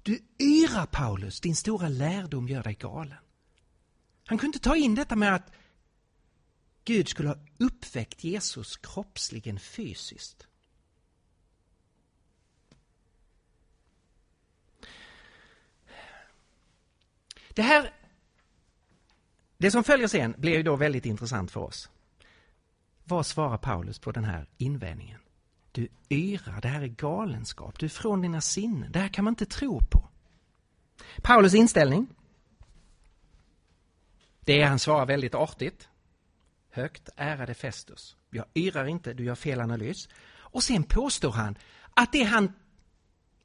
[0.04, 3.18] Du yra Paulus, din stora lärdom gör dig galen.
[4.26, 5.52] Han kunde inte ta in detta med att
[6.84, 10.48] Gud skulle ha uppväckt Jesus kroppsligen fysiskt.
[17.50, 17.94] Det här,
[19.58, 21.90] det som följer sen blir ju då väldigt intressant för oss.
[23.04, 25.20] Vad svarar Paulus på den här invändningen?
[25.78, 29.32] Du yrar, det här är galenskap, du är från dina sinnen, det här kan man
[29.32, 30.10] inte tro på.
[31.22, 32.08] Paulus inställning,
[34.40, 35.90] det är han svarar väldigt artigt.
[36.72, 40.10] Högt ärade Festus, jag yrar inte, du gör fel analys.
[40.30, 41.58] Och sen påstår han
[41.94, 42.54] att det han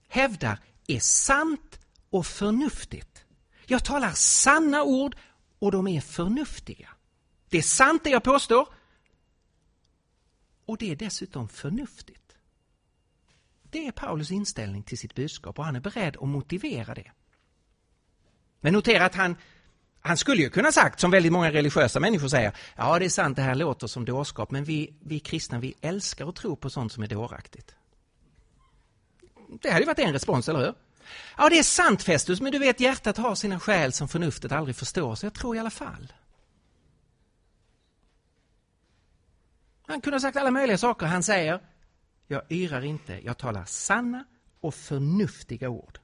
[0.08, 1.80] hävdar är sant
[2.10, 3.24] och förnuftigt.
[3.66, 5.16] Jag talar sanna ord
[5.58, 6.88] och de är förnuftiga.
[7.48, 8.68] Det är sant det jag påstår
[10.64, 12.21] och det är dessutom förnuftigt.
[13.72, 17.10] Det är Paulus inställning till sitt budskap och han är beredd att motivera det.
[18.60, 19.36] Men notera att han,
[20.00, 23.36] han skulle ju kunna sagt, som väldigt många religiösa människor säger, ja det är sant
[23.36, 26.92] det här låter som dårskap men vi, vi kristna vi älskar att tro på sånt
[26.92, 27.74] som är dåraktigt.
[29.62, 30.74] Det hade ju varit en respons, eller hur?
[31.36, 34.76] Ja, det är sant Festus, men du vet hjärtat har sina skäl som förnuftet aldrig
[34.76, 36.12] förstår, så jag tror i alla fall.
[39.86, 41.06] Han kunde ha sagt alla möjliga saker.
[41.06, 41.60] Han säger,
[42.26, 44.24] jag yrar inte, jag talar sanna
[44.60, 45.98] och förnuftiga ord.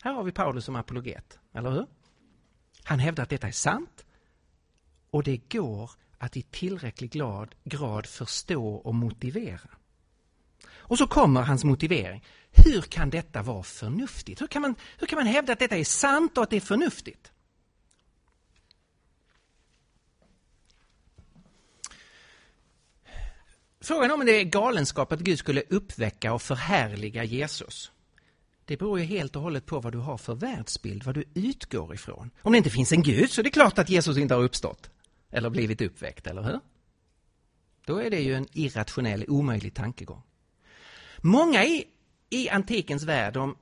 [0.00, 1.86] Här har vi Paulus som apologet, eller hur?
[2.84, 4.06] Han hävdar att detta är sant
[5.10, 7.10] och det går att i tillräcklig
[7.64, 9.70] grad förstå och motivera.
[10.70, 12.24] Och så kommer hans motivering.
[12.50, 14.40] Hur kan detta vara förnuftigt?
[14.40, 16.60] Hur kan man, hur kan man hävda att detta är sant och att det är
[16.60, 17.32] förnuftigt?
[23.80, 27.92] Frågan om det är galenskap att Gud skulle uppväcka och förhärliga Jesus.
[28.64, 31.94] Det beror ju helt och hållet på vad du har för världsbild, vad du utgår
[31.94, 32.30] ifrån.
[32.42, 34.90] Om det inte finns en Gud så är det klart att Jesus inte har uppstått.
[35.30, 36.60] Eller blivit uppväckt, eller hur?
[37.86, 40.22] Då är det ju en irrationell, omöjlig tankegång.
[41.18, 41.84] Många i,
[42.30, 43.56] i antikens värld, de,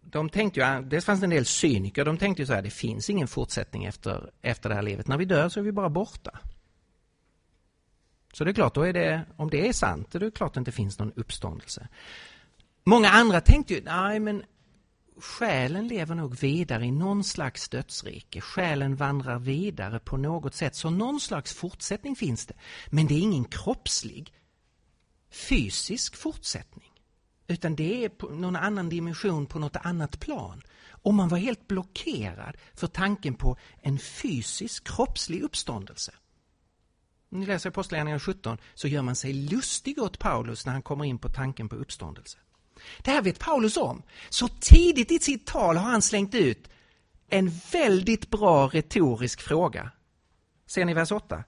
[0.00, 2.70] de tänkte ju, ah, det fanns en del cyniker, de tänkte ju så här, det
[2.70, 5.08] finns ingen fortsättning efter, efter det här livet.
[5.08, 6.40] När vi dör så är vi bara borta.
[8.38, 10.48] Så det är klart, då är det, om det är sant, då är det klart
[10.48, 11.88] att det inte finns någon uppståndelse.
[12.84, 14.42] Många andra tänkte ju, nej men
[15.20, 18.40] själen lever nog vidare i någon slags dödsrike.
[18.40, 22.54] Själen vandrar vidare på något sätt, så någon slags fortsättning finns det.
[22.86, 24.32] Men det är ingen kroppslig,
[25.30, 26.92] fysisk fortsättning.
[27.46, 30.62] Utan det är på någon annan dimension på något annat plan.
[30.90, 36.12] Och man var helt blockerad för tanken på en fysisk, kroppslig uppståndelse.
[37.30, 41.18] Ni läser Apostlagärningarna 17 så gör man sig lustig åt Paulus när han kommer in
[41.18, 42.38] på tanken på uppståndelse.
[43.02, 44.02] Det här vet Paulus om.
[44.28, 46.68] Så tidigt i sitt tal har han slängt ut
[47.28, 49.90] en väldigt bra retorisk fråga.
[50.66, 51.44] Ser ni vers 8?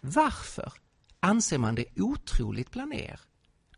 [0.00, 0.72] Varför
[1.20, 3.20] anser man det otroligt bland er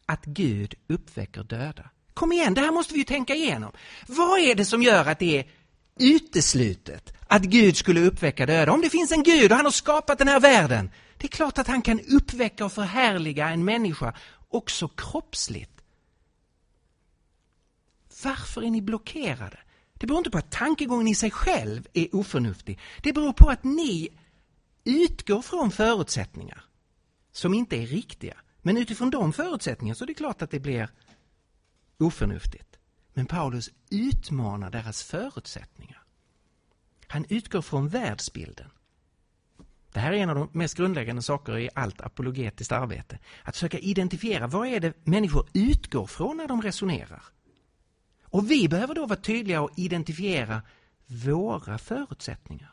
[0.06, 1.90] att Gud uppväcker döda?
[2.14, 3.72] Kom igen, det här måste vi ju tänka igenom.
[4.06, 5.46] Vad är det som gör att det är
[5.96, 8.72] uteslutet att Gud skulle uppväcka döda?
[8.72, 11.58] Om det finns en Gud och han har skapat den här världen, det är klart
[11.58, 14.14] att han kan uppväcka och förhärliga en människa
[14.48, 15.82] också kroppsligt.
[18.24, 19.58] Varför är ni blockerade?
[19.94, 22.78] Det beror inte på att tankegången i sig själv är oförnuftig.
[23.02, 24.08] Det beror på att ni
[24.84, 26.64] utgår från förutsättningar
[27.32, 28.36] som inte är riktiga.
[28.62, 30.88] Men utifrån de förutsättningarna så är det klart att det blir
[31.98, 32.71] oförnuftigt.
[33.14, 36.02] Men Paulus utmanar deras förutsättningar.
[37.06, 38.70] Han utgår från världsbilden.
[39.92, 43.18] Det här är en av de mest grundläggande saker i allt apologetiskt arbete.
[43.42, 47.22] Att försöka identifiera vad är det människor utgår från när de resonerar.
[48.24, 50.62] Och vi behöver då vara tydliga och identifiera
[51.06, 52.70] våra förutsättningar.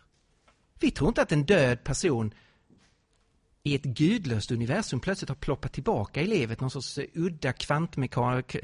[0.79, 2.33] Vi tror inte att en död person
[3.69, 7.53] i ett gudlöst universum plötsligt har ploppat tillbaka i livet, någon sorts udda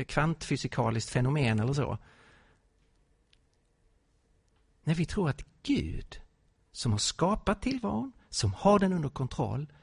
[0.07, 1.97] kvantfysikaliskt fenomen eller så.
[4.83, 6.21] När vi tror att Gud,
[6.71, 9.73] som har skapat tillvaron, som har den under kontroll,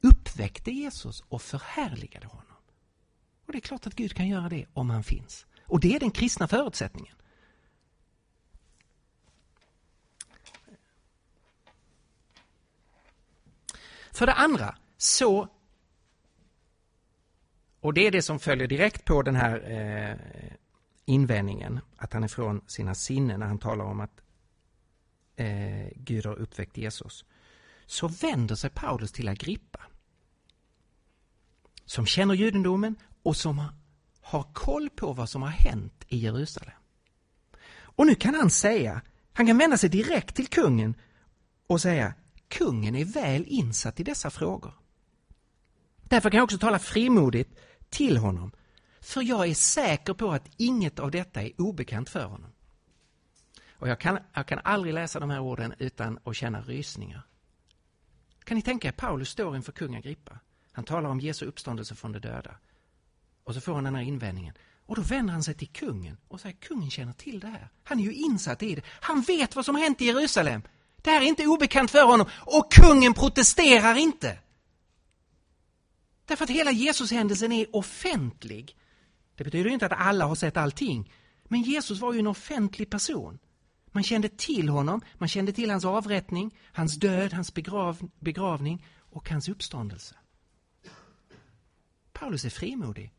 [0.00, 2.44] uppväckte Jesus och förhärligade honom.
[3.46, 5.46] Och det är klart att Gud kan göra det om han finns.
[5.62, 7.14] Och det är den kristna förutsättningen.
[14.18, 15.48] För det andra så,
[17.80, 20.16] och det är det som följer direkt på den här eh,
[21.04, 24.20] invändningen, att han är från sina sinnen när han talar om att
[25.36, 27.24] eh, Gud har uppväckt Jesus,
[27.86, 29.80] så vänder sig Paulus till Agrippa,
[31.84, 33.62] som känner judendomen och som
[34.20, 36.80] har koll på vad som har hänt i Jerusalem.
[37.80, 39.02] Och nu kan han säga,
[39.32, 40.94] han kan vända sig direkt till kungen
[41.66, 42.14] och säga,
[42.48, 44.74] kungen är väl insatt i dessa frågor.
[46.02, 48.52] Därför kan jag också tala frimodigt till honom,
[49.00, 52.50] för jag är säker på att inget av detta är obekant för honom.
[53.72, 57.22] Och jag kan, jag kan aldrig läsa de här orden utan att känna rysningar.
[58.44, 60.38] Kan ni tänka er, Paulus står inför kung Agrippa.
[60.72, 62.54] Han talar om Jesu uppståndelse från de döda.
[63.44, 64.54] Och så får han den här invändningen.
[64.86, 67.68] Och då vänder han sig till kungen och säger kungen känner till det här.
[67.84, 68.82] Han är ju insatt i det.
[68.86, 70.62] Han vet vad som har hänt i Jerusalem.
[71.02, 74.38] Det här är inte obekant för honom och kungen protesterar inte.
[76.24, 78.76] Därför att hela Jesushändelsen är offentlig.
[79.34, 81.12] Det betyder inte att alla har sett allting.
[81.44, 83.38] Men Jesus var ju en offentlig person.
[83.92, 89.30] Man kände till honom, man kände till hans avrättning, hans död, hans begrav, begravning och
[89.30, 90.14] hans uppståndelse.
[92.12, 93.12] Paulus är frimodig.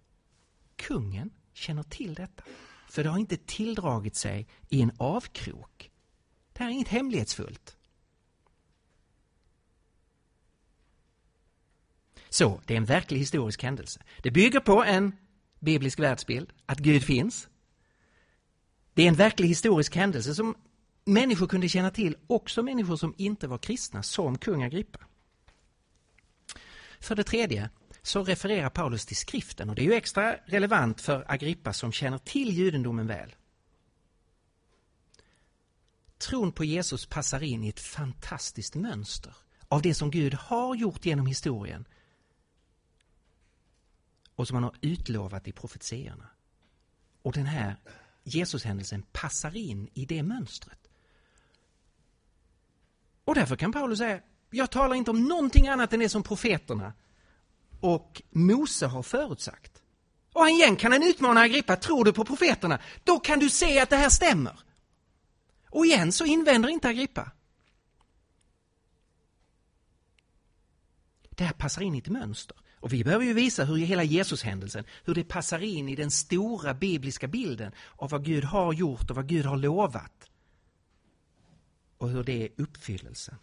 [0.76, 2.44] Kungen känner till detta.
[2.90, 5.89] För det har inte tilldragit sig i en avkrok.
[6.60, 7.78] Det här är inget hemlighetsfullt.
[12.30, 14.02] Så, det är en verklig historisk händelse.
[14.22, 15.16] Det bygger på en
[15.60, 17.50] biblisk världsbild, att Gud finns.
[18.94, 20.56] Det är en verklig historisk händelse som
[21.06, 25.00] människor kunde känna till, också människor som inte var kristna, som kung Agrippa.
[27.00, 27.70] För det tredje
[28.02, 32.18] så refererar Paulus till skriften och det är ju extra relevant för Agrippa som känner
[32.18, 33.36] till judendomen väl.
[36.20, 39.36] Tron på Jesus passar in i ett fantastiskt mönster
[39.68, 41.88] av det som Gud har gjort genom historien
[44.36, 46.30] och som han har utlovat i profetierna.
[47.22, 47.76] Och den här
[48.24, 50.90] Jesushändelsen passar in i det mönstret.
[53.26, 56.94] Och därför kan Paulus säga, jag talar inte om någonting annat än det som profeterna
[57.80, 59.82] och Mose har förutsagt.
[60.34, 62.80] Och igen kan han utmana Agrippa, tror du på profeterna?
[63.04, 64.60] Då kan du se att det här stämmer.
[65.70, 67.32] Och igen så invänder inte Agrippa.
[71.30, 72.58] Det här passar in i ett mönster.
[72.80, 76.74] Och vi behöver ju visa hur hela Jesushändelsen, hur det passar in i den stora
[76.74, 80.30] bibliska bilden av vad Gud har gjort och vad Gud har lovat.
[81.98, 83.38] Och hur det är uppfyllelsen.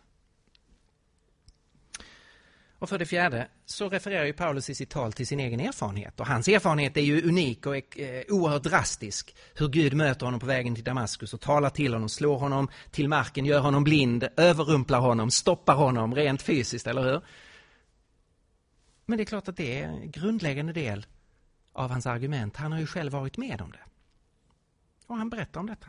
[2.79, 6.21] Och för det fjärde så refererar ju Paulus i sitt tal till sin egen erfarenhet.
[6.21, 9.37] Och hans erfarenhet är ju unik och eh, oerhört drastisk.
[9.55, 13.09] Hur Gud möter honom på vägen till Damaskus och talar till honom, slår honom till
[13.09, 17.21] marken, gör honom blind, överrumplar honom, stoppar honom rent fysiskt, eller hur?
[19.07, 21.07] Men det är klart att det är en grundläggande del
[21.73, 22.57] av hans argument.
[22.57, 23.81] Han har ju själv varit med om det.
[25.07, 25.87] Och han berättar om detta.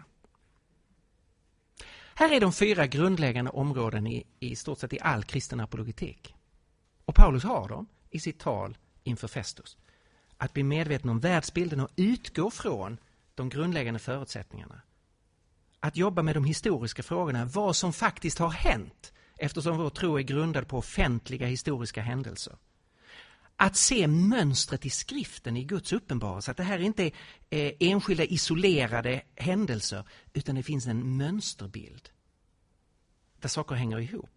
[2.15, 6.36] Här är de fyra grundläggande områden i, i stort sett i all kristen apologetik.
[7.07, 9.77] Och Paulus har dem i sitt tal inför Festus.
[10.37, 12.97] Att bli medveten om världsbilden och utgå från
[13.35, 14.81] de grundläggande förutsättningarna.
[15.79, 20.21] Att jobba med de historiska frågorna, vad som faktiskt har hänt eftersom vår tro är
[20.21, 22.55] grundad på offentliga historiska händelser.
[23.55, 27.11] Att se mönstret i skriften i Guds uppenbarelse, att det här inte är
[27.49, 30.03] eh, enskilda isolerade händelser
[30.33, 32.09] utan det finns en mönsterbild
[33.41, 34.36] där saker hänger ihop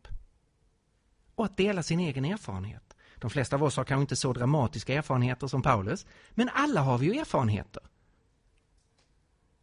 [1.40, 2.96] och att dela sin egen erfarenhet.
[3.18, 6.98] De flesta av oss har kanske inte så dramatiska erfarenheter som Paulus, men alla har
[6.98, 7.82] vi ju erfarenheter.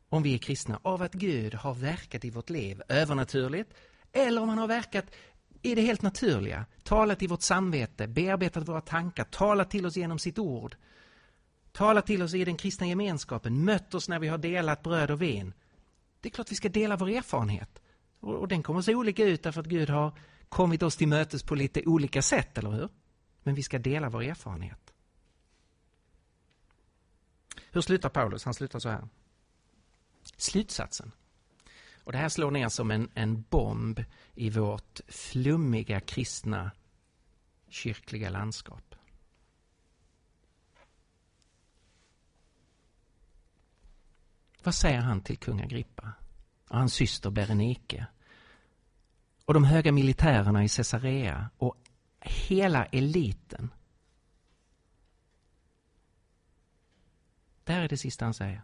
[0.09, 3.73] Om vi är kristna, av att Gud har verkat i vårt liv övernaturligt,
[4.11, 5.05] eller om han har verkat
[5.61, 10.19] i det helt naturliga, talat i vårt samvete, bearbetat våra tankar, talat till oss genom
[10.19, 10.75] sitt ord,
[11.71, 15.21] talat till oss i den kristna gemenskapen, mött oss när vi har delat bröd och
[15.21, 15.53] vin.
[16.21, 17.79] Det är klart vi ska dela vår erfarenhet.
[18.19, 20.11] Och, den kommer att se olika ut därför att Gud har
[20.49, 22.89] kommit oss till mötes på lite olika sätt, eller hur?
[23.43, 24.93] Men vi ska dela vår erfarenhet.
[27.71, 28.45] Hur slutar Paulus?
[28.45, 29.07] Han slutar så här.
[30.37, 31.11] Slutsatsen.
[32.03, 34.03] Och det här slår ner som en, en bomb
[34.35, 36.71] i vårt flummiga kristna
[37.69, 38.95] kyrkliga landskap.
[44.63, 46.13] Vad säger han till kung Agrippa
[46.67, 48.07] och hans syster Berenike
[49.47, 51.77] och de höga militärerna i Caesarea och
[52.19, 53.73] hela eliten.
[57.63, 58.61] Det här är det sista han säger.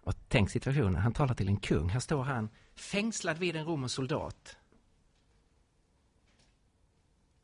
[0.00, 1.88] Och tänk situationen, han talar till en kung.
[1.88, 4.56] Här står han fängslad vid en romersk soldat.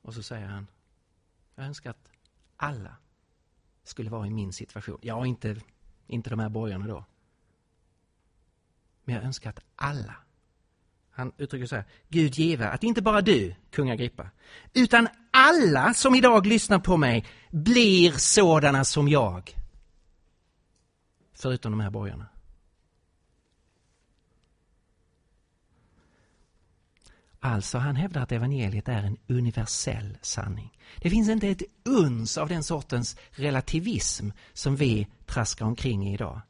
[0.03, 0.67] Och så säger han,
[1.55, 2.11] jag önskar att
[2.57, 2.97] alla
[3.83, 4.99] skulle vara i min situation.
[5.03, 5.61] Ja, inte,
[6.07, 7.05] inte de här borgarna då.
[9.05, 10.15] Men jag önskar att alla,
[11.11, 14.31] han uttrycker så här, Gud give att inte bara du, kung Agrippa,
[14.75, 19.57] utan alla som idag lyssnar på mig blir sådana som jag.
[21.35, 22.27] Förutom de här borgarna.
[27.45, 30.79] Alltså, han hävdar att evangeliet är en universell sanning.
[30.99, 36.41] Det finns inte ett uns av den sortens relativism som vi traskar omkring i idag.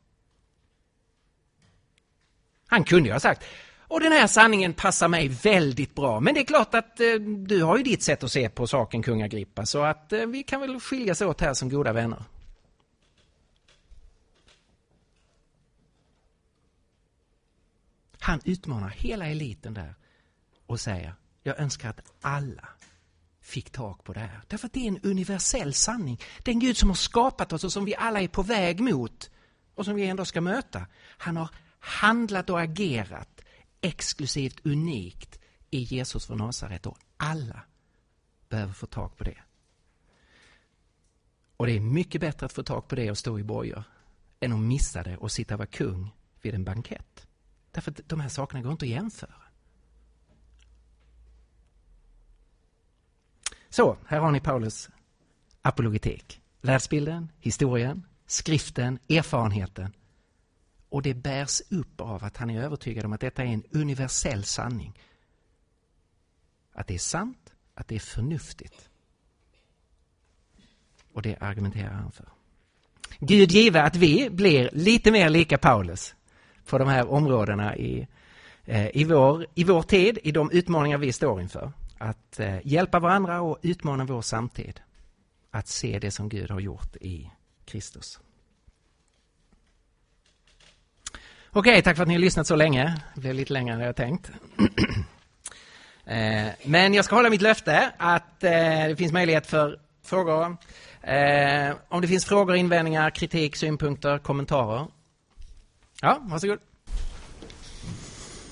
[2.73, 3.45] Han kunde ju ha sagt
[3.93, 6.21] och den här sanningen passar mig väldigt bra.
[6.21, 7.15] Men det är klart att eh,
[7.47, 9.67] du har ju ditt sätt att se på saken, kung Agrippa.
[9.67, 12.25] Så att eh, vi kan väl skiljas åt här som goda vänner.
[18.19, 19.95] Han utmanar hela eliten där
[20.67, 22.69] och säger, jag önskar att alla
[23.43, 24.41] fick tag på det här.
[24.49, 26.21] Därför att det är en universell sanning.
[26.43, 29.31] Den Gud som har skapat oss och som vi alla är på väg mot
[29.75, 30.87] och som vi ändå ska möta.
[31.19, 31.49] Han har
[31.83, 33.41] handlat och agerat
[33.81, 35.39] exklusivt unikt
[35.71, 37.63] i Jesus från Nasaret och alla
[38.49, 39.39] behöver få tag på det.
[41.57, 43.85] Och det är mycket bättre att få tag på det och stå i bojor
[44.41, 46.11] än att missa det och sitta och vara kung
[46.43, 47.27] vid en bankett.
[47.71, 49.35] Därför att de här sakerna går inte att jämföra.
[53.69, 54.91] Så, här har ni Paulus
[55.63, 56.41] apologetik.
[56.61, 59.93] Världsbilden, historien, skriften, erfarenheten.
[60.93, 64.45] Och det bärs upp av att han är övertygad om att detta är en universell
[64.45, 64.99] sanning.
[66.73, 68.89] Att det är sant, att det är förnuftigt.
[71.13, 72.29] Och det argumenterar han för.
[73.19, 76.15] Gud give att vi blir lite mer lika Paulus
[76.67, 78.09] på de här områdena i,
[78.65, 81.73] eh, i, vår, i vår tid, i de utmaningar vi står inför.
[81.99, 84.81] Att eh, hjälpa varandra och utmana vår samtid.
[85.51, 87.31] Att se det som Gud har gjort i
[87.65, 88.21] Kristus.
[91.55, 93.01] Okej, okay, tack för att ni har lyssnat så länge.
[93.15, 94.31] Det blev lite längre än jag tänkt.
[96.05, 98.51] Eh, men jag ska hålla mitt löfte att eh,
[98.89, 100.57] det finns möjlighet för frågor.
[101.03, 104.87] Eh, om det finns frågor, invändningar, kritik, synpunkter, kommentarer.
[106.01, 106.59] Ja, varsågod.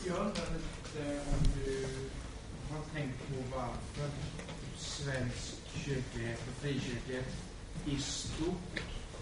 [0.06, 1.86] Jag undrar lite om du
[2.72, 4.10] har tänkt på varför
[4.76, 7.26] svensk kyrklighet och frikyrklighet
[7.86, 8.80] i stort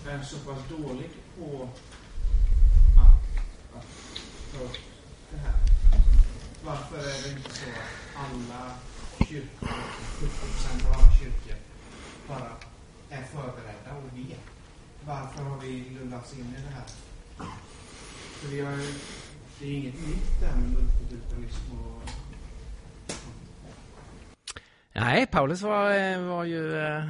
[0.08, 1.68] är så pass dålig på
[4.52, 4.78] ta upp
[5.30, 5.54] det här.
[6.64, 8.74] Varför är det inte så att alla
[9.18, 9.68] kyrkor,
[10.20, 11.56] 70 procent av alla kyrkor,
[12.28, 12.52] bara
[13.10, 14.44] är förberedda och vet?
[15.06, 16.88] Varför har vi lullats in i det här?
[18.38, 18.76] För vi har,
[19.58, 22.02] det är inget nytt det här med multikulturalism och
[24.92, 27.04] Nej, Paulus var, eh, var ju eh,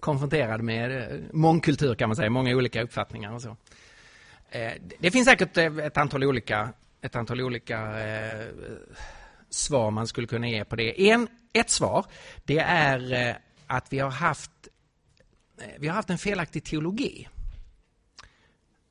[0.00, 3.56] konfronterad med eh, mångkultur kan man säga, många olika uppfattningar och så.
[4.50, 8.46] Eh, det finns säkert eh, ett antal olika, ett antal olika eh,
[9.50, 11.10] svar man skulle kunna ge på det.
[11.10, 12.06] En, ett svar,
[12.44, 13.34] det är eh,
[13.66, 14.50] att vi har haft,
[15.78, 17.28] vi har haft en felaktig teologi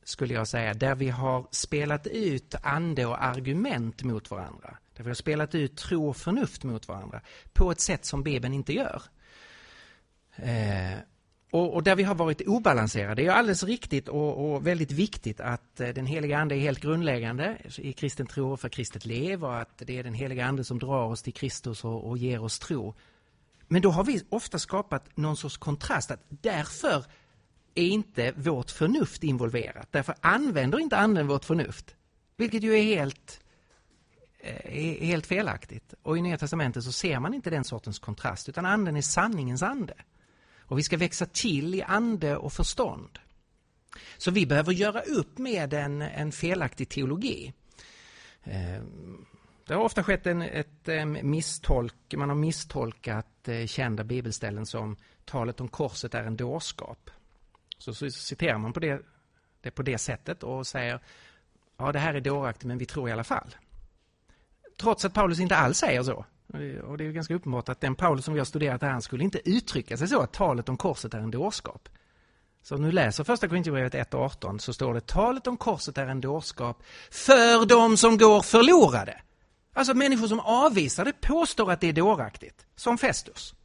[0.09, 4.77] skulle jag säga, där vi har spelat ut ande och argument mot varandra.
[4.95, 7.21] Där vi har spelat ut tro och förnuft mot varandra
[7.53, 9.01] på ett sätt som Bibeln inte gör.
[11.51, 13.15] Och, och, där vi har varit obalanserade.
[13.15, 16.79] Det är alldeles riktigt och, och, väldigt viktigt att eh, den heliga Ande är helt
[16.79, 20.63] grundläggande i kristen tro och för kristet liv och att det är den heliga Ande
[20.63, 22.95] som drar oss till Kristus och, och ger oss tro.
[23.67, 27.05] Men då har vi ofta skapat någon sorts kontrast att därför
[27.75, 29.87] är inte vårt förnuft involverat.
[29.91, 31.95] Därför använder inte anden vårt förnuft.
[32.37, 33.39] Vilket ju är helt,
[34.39, 35.93] eh, är helt felaktigt.
[36.03, 39.63] Och i Nya Testamentet så ser man inte den sortens kontrast utan anden är sanningens
[39.63, 39.93] ande.
[40.69, 43.19] Och vi ska växa till i ande och förstånd.
[44.17, 47.53] Så vi behöver göra upp med en, en felaktig teologi.
[48.43, 48.83] Eh,
[49.67, 50.87] det har ofta skett en, ett
[51.23, 57.09] misstolk, man har misstolkat eh, kända bibelställen som talet om korset är en dårskap.
[57.77, 59.01] Så, så citerar man på det,
[59.61, 60.99] det på det sättet och säger
[61.77, 63.55] ja det här är dåraktigt men vi tror i alla fall.
[64.77, 66.25] Trots att Paulus inte alls säger så.
[66.83, 69.23] Och det är ganska uppenbart att den Paulus som vi har studerat här, han skulle
[69.23, 71.89] inte uttrycka sig så att talet om korset är en dårskap.
[72.61, 76.21] Så om du läser första Korinthierbrevet 1.18 så står det talet om korset är en
[76.21, 79.21] dårskap för de som går förlorade.
[79.73, 83.55] Alltså människor som avvisar det påstår att det är dåraktigt, som Festus.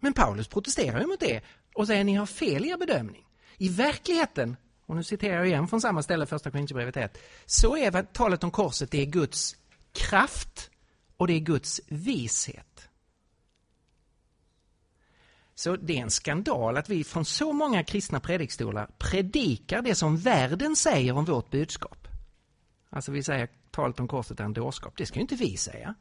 [0.00, 1.40] Men Paulus protesterar ju mot det
[1.74, 3.26] och säger ni har fel i er bedömning.
[3.56, 4.56] I verkligheten,
[4.86, 8.50] och nu citerar jag igen från samma ställe, första Korinthierbrevet 1, så är talet om
[8.50, 9.56] korset det är Guds
[9.98, 10.70] kraft
[11.16, 12.88] och det är Guds vishet.
[15.54, 20.16] Så det är en skandal att vi från så många kristna predikstolar predikar det som
[20.16, 22.08] världen säger om vårt budskap.
[22.90, 24.94] Alltså vi säger talet om korset är en dårskap.
[24.96, 25.94] Det ska ju inte vi säga.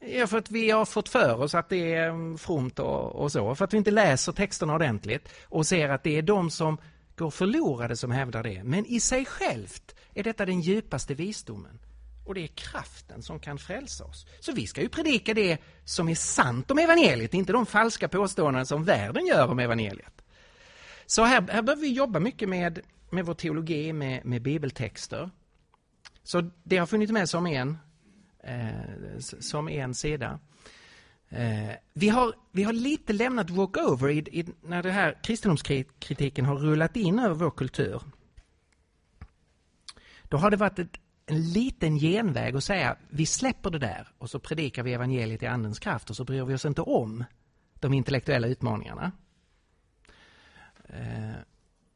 [0.00, 3.32] Ja, för att vi har fått för oss att det är mm, fromt och, och,
[3.32, 3.54] så.
[3.54, 6.78] För att vi inte läser texterna ordentligt och ser att det är de som
[7.16, 8.64] går förlorade som hävdar det.
[8.64, 11.78] Men i sig självt är detta den djupaste visdomen.
[12.28, 14.26] Och det är kraften som kan frälsa oss.
[14.40, 18.66] Så vi ska ju predika det som är sant om evangeliet, inte de falska påståenden
[18.66, 20.22] som världen gör om evangeliet.
[21.06, 22.80] Så här, här behöver vi jobba mycket med,
[23.10, 25.30] med vår teologi, med, med bibeltexter.
[26.22, 27.78] Så det har funnits med som en
[28.44, 30.40] eh, som en sida.
[31.28, 36.56] Eh, vi, har, vi har lite lämnat walkover i, i, när den här kristendomskritiken har
[36.56, 38.02] rullat in över vår kultur.
[40.22, 40.98] Då har det varit ett,
[41.30, 45.46] en liten genväg och säga vi släpper det där och så predikar vi evangeliet i
[45.46, 47.24] andens kraft och så bryr vi oss inte om
[47.74, 49.12] de intellektuella utmaningarna.
[50.88, 51.36] Eh,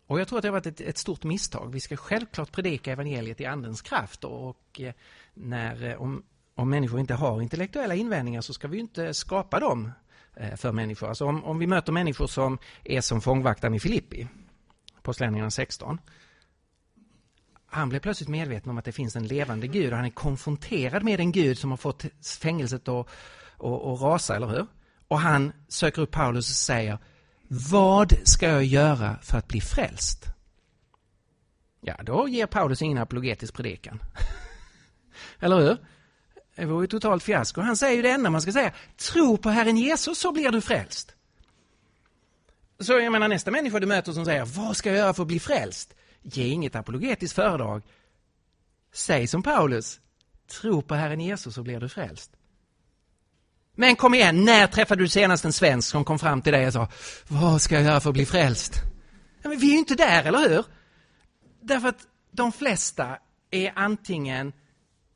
[0.06, 1.72] och jag tror att det har varit ett, ett, stort misstag.
[1.72, 4.94] Vi ska självklart predika evangeliet i andens kraft och eh,
[5.34, 6.22] när, eh, om,
[6.54, 9.92] om människor inte har intellektuella invändningar så ska vi inte skapa dem
[10.56, 11.08] för människor.
[11.08, 14.28] Alltså om, om vi möter människor som är som fångvaktaren i Filippi,
[14.98, 15.98] Apostlagärningarna 16.
[17.74, 21.04] Han blir plötsligt medveten om att det finns en levande Gud och han är konfronterad
[21.04, 22.04] med en Gud som har fått
[22.40, 23.06] fängelset att,
[23.56, 24.66] och, att rasa, eller hur?
[25.08, 26.98] Och han söker upp Paulus och säger
[27.48, 30.26] Vad ska jag göra för att bli frälst?
[31.80, 34.02] Ja, då ger Paulus ingen apologetisk predikan.
[35.40, 35.76] Eller hur?
[36.56, 37.60] Det vore ju totalt fiasko.
[37.60, 38.72] Han säger ju det enda man ska säga.
[38.96, 41.14] Tro på Herren Jesus så blir du frälst.
[42.80, 45.28] Så jag menar nästa människa du möter som säger vad ska jag göra för att
[45.28, 45.94] bli frälst?
[46.22, 47.82] Ge inget apologetiskt föredrag.
[48.94, 50.00] Säg som Paulus.
[50.60, 52.30] Tro på Herren Jesus så blir du frälst.
[53.74, 56.72] Men kom igen, när träffade du senast en svensk som kom fram till dig och
[56.72, 56.88] sa
[57.28, 58.74] Vad ska jag göra för att bli frälst?
[59.42, 60.64] Ja, men vi är ju inte där, eller hur?
[61.60, 63.18] Därför att de flesta
[63.50, 64.52] är antingen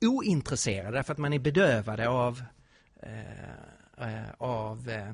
[0.01, 2.43] ointresserade därför att man är bedövade av,
[3.03, 5.12] eh, eh av eh,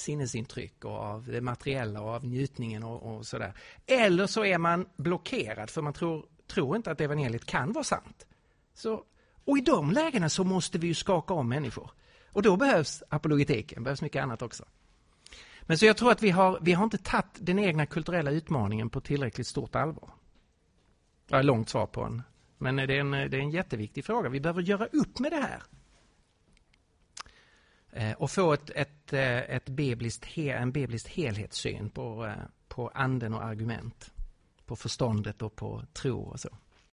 [0.00, 3.54] sinnesintryck och av det materiella och av njutningen och, och sådär.
[3.86, 8.26] Eller så är man blockerad för man tror, tror inte att evangeliet kan vara sant.
[8.74, 9.04] Så,
[9.44, 11.90] och i de lägena så måste vi ju skaka om människor.
[12.32, 14.64] Och då behövs apologetiken, behövs mycket annat också.
[15.62, 18.90] Men så jag tror att vi har, vi har inte tagit den egna kulturella utmaningen
[18.90, 20.10] på tillräckligt stort allvar.
[21.28, 22.22] Det är långt svar på en,
[22.58, 24.28] men det är en, det är en jätteviktig fråga.
[24.28, 25.62] Vi behöver göra upp med det här.
[27.92, 32.32] Eh, och få ett, ett, eh, ett bibliskt, en biblisk helhetssyn på, eh,
[32.68, 34.12] på anden och argument.
[34.66, 36.48] På förståndet och på tro och så.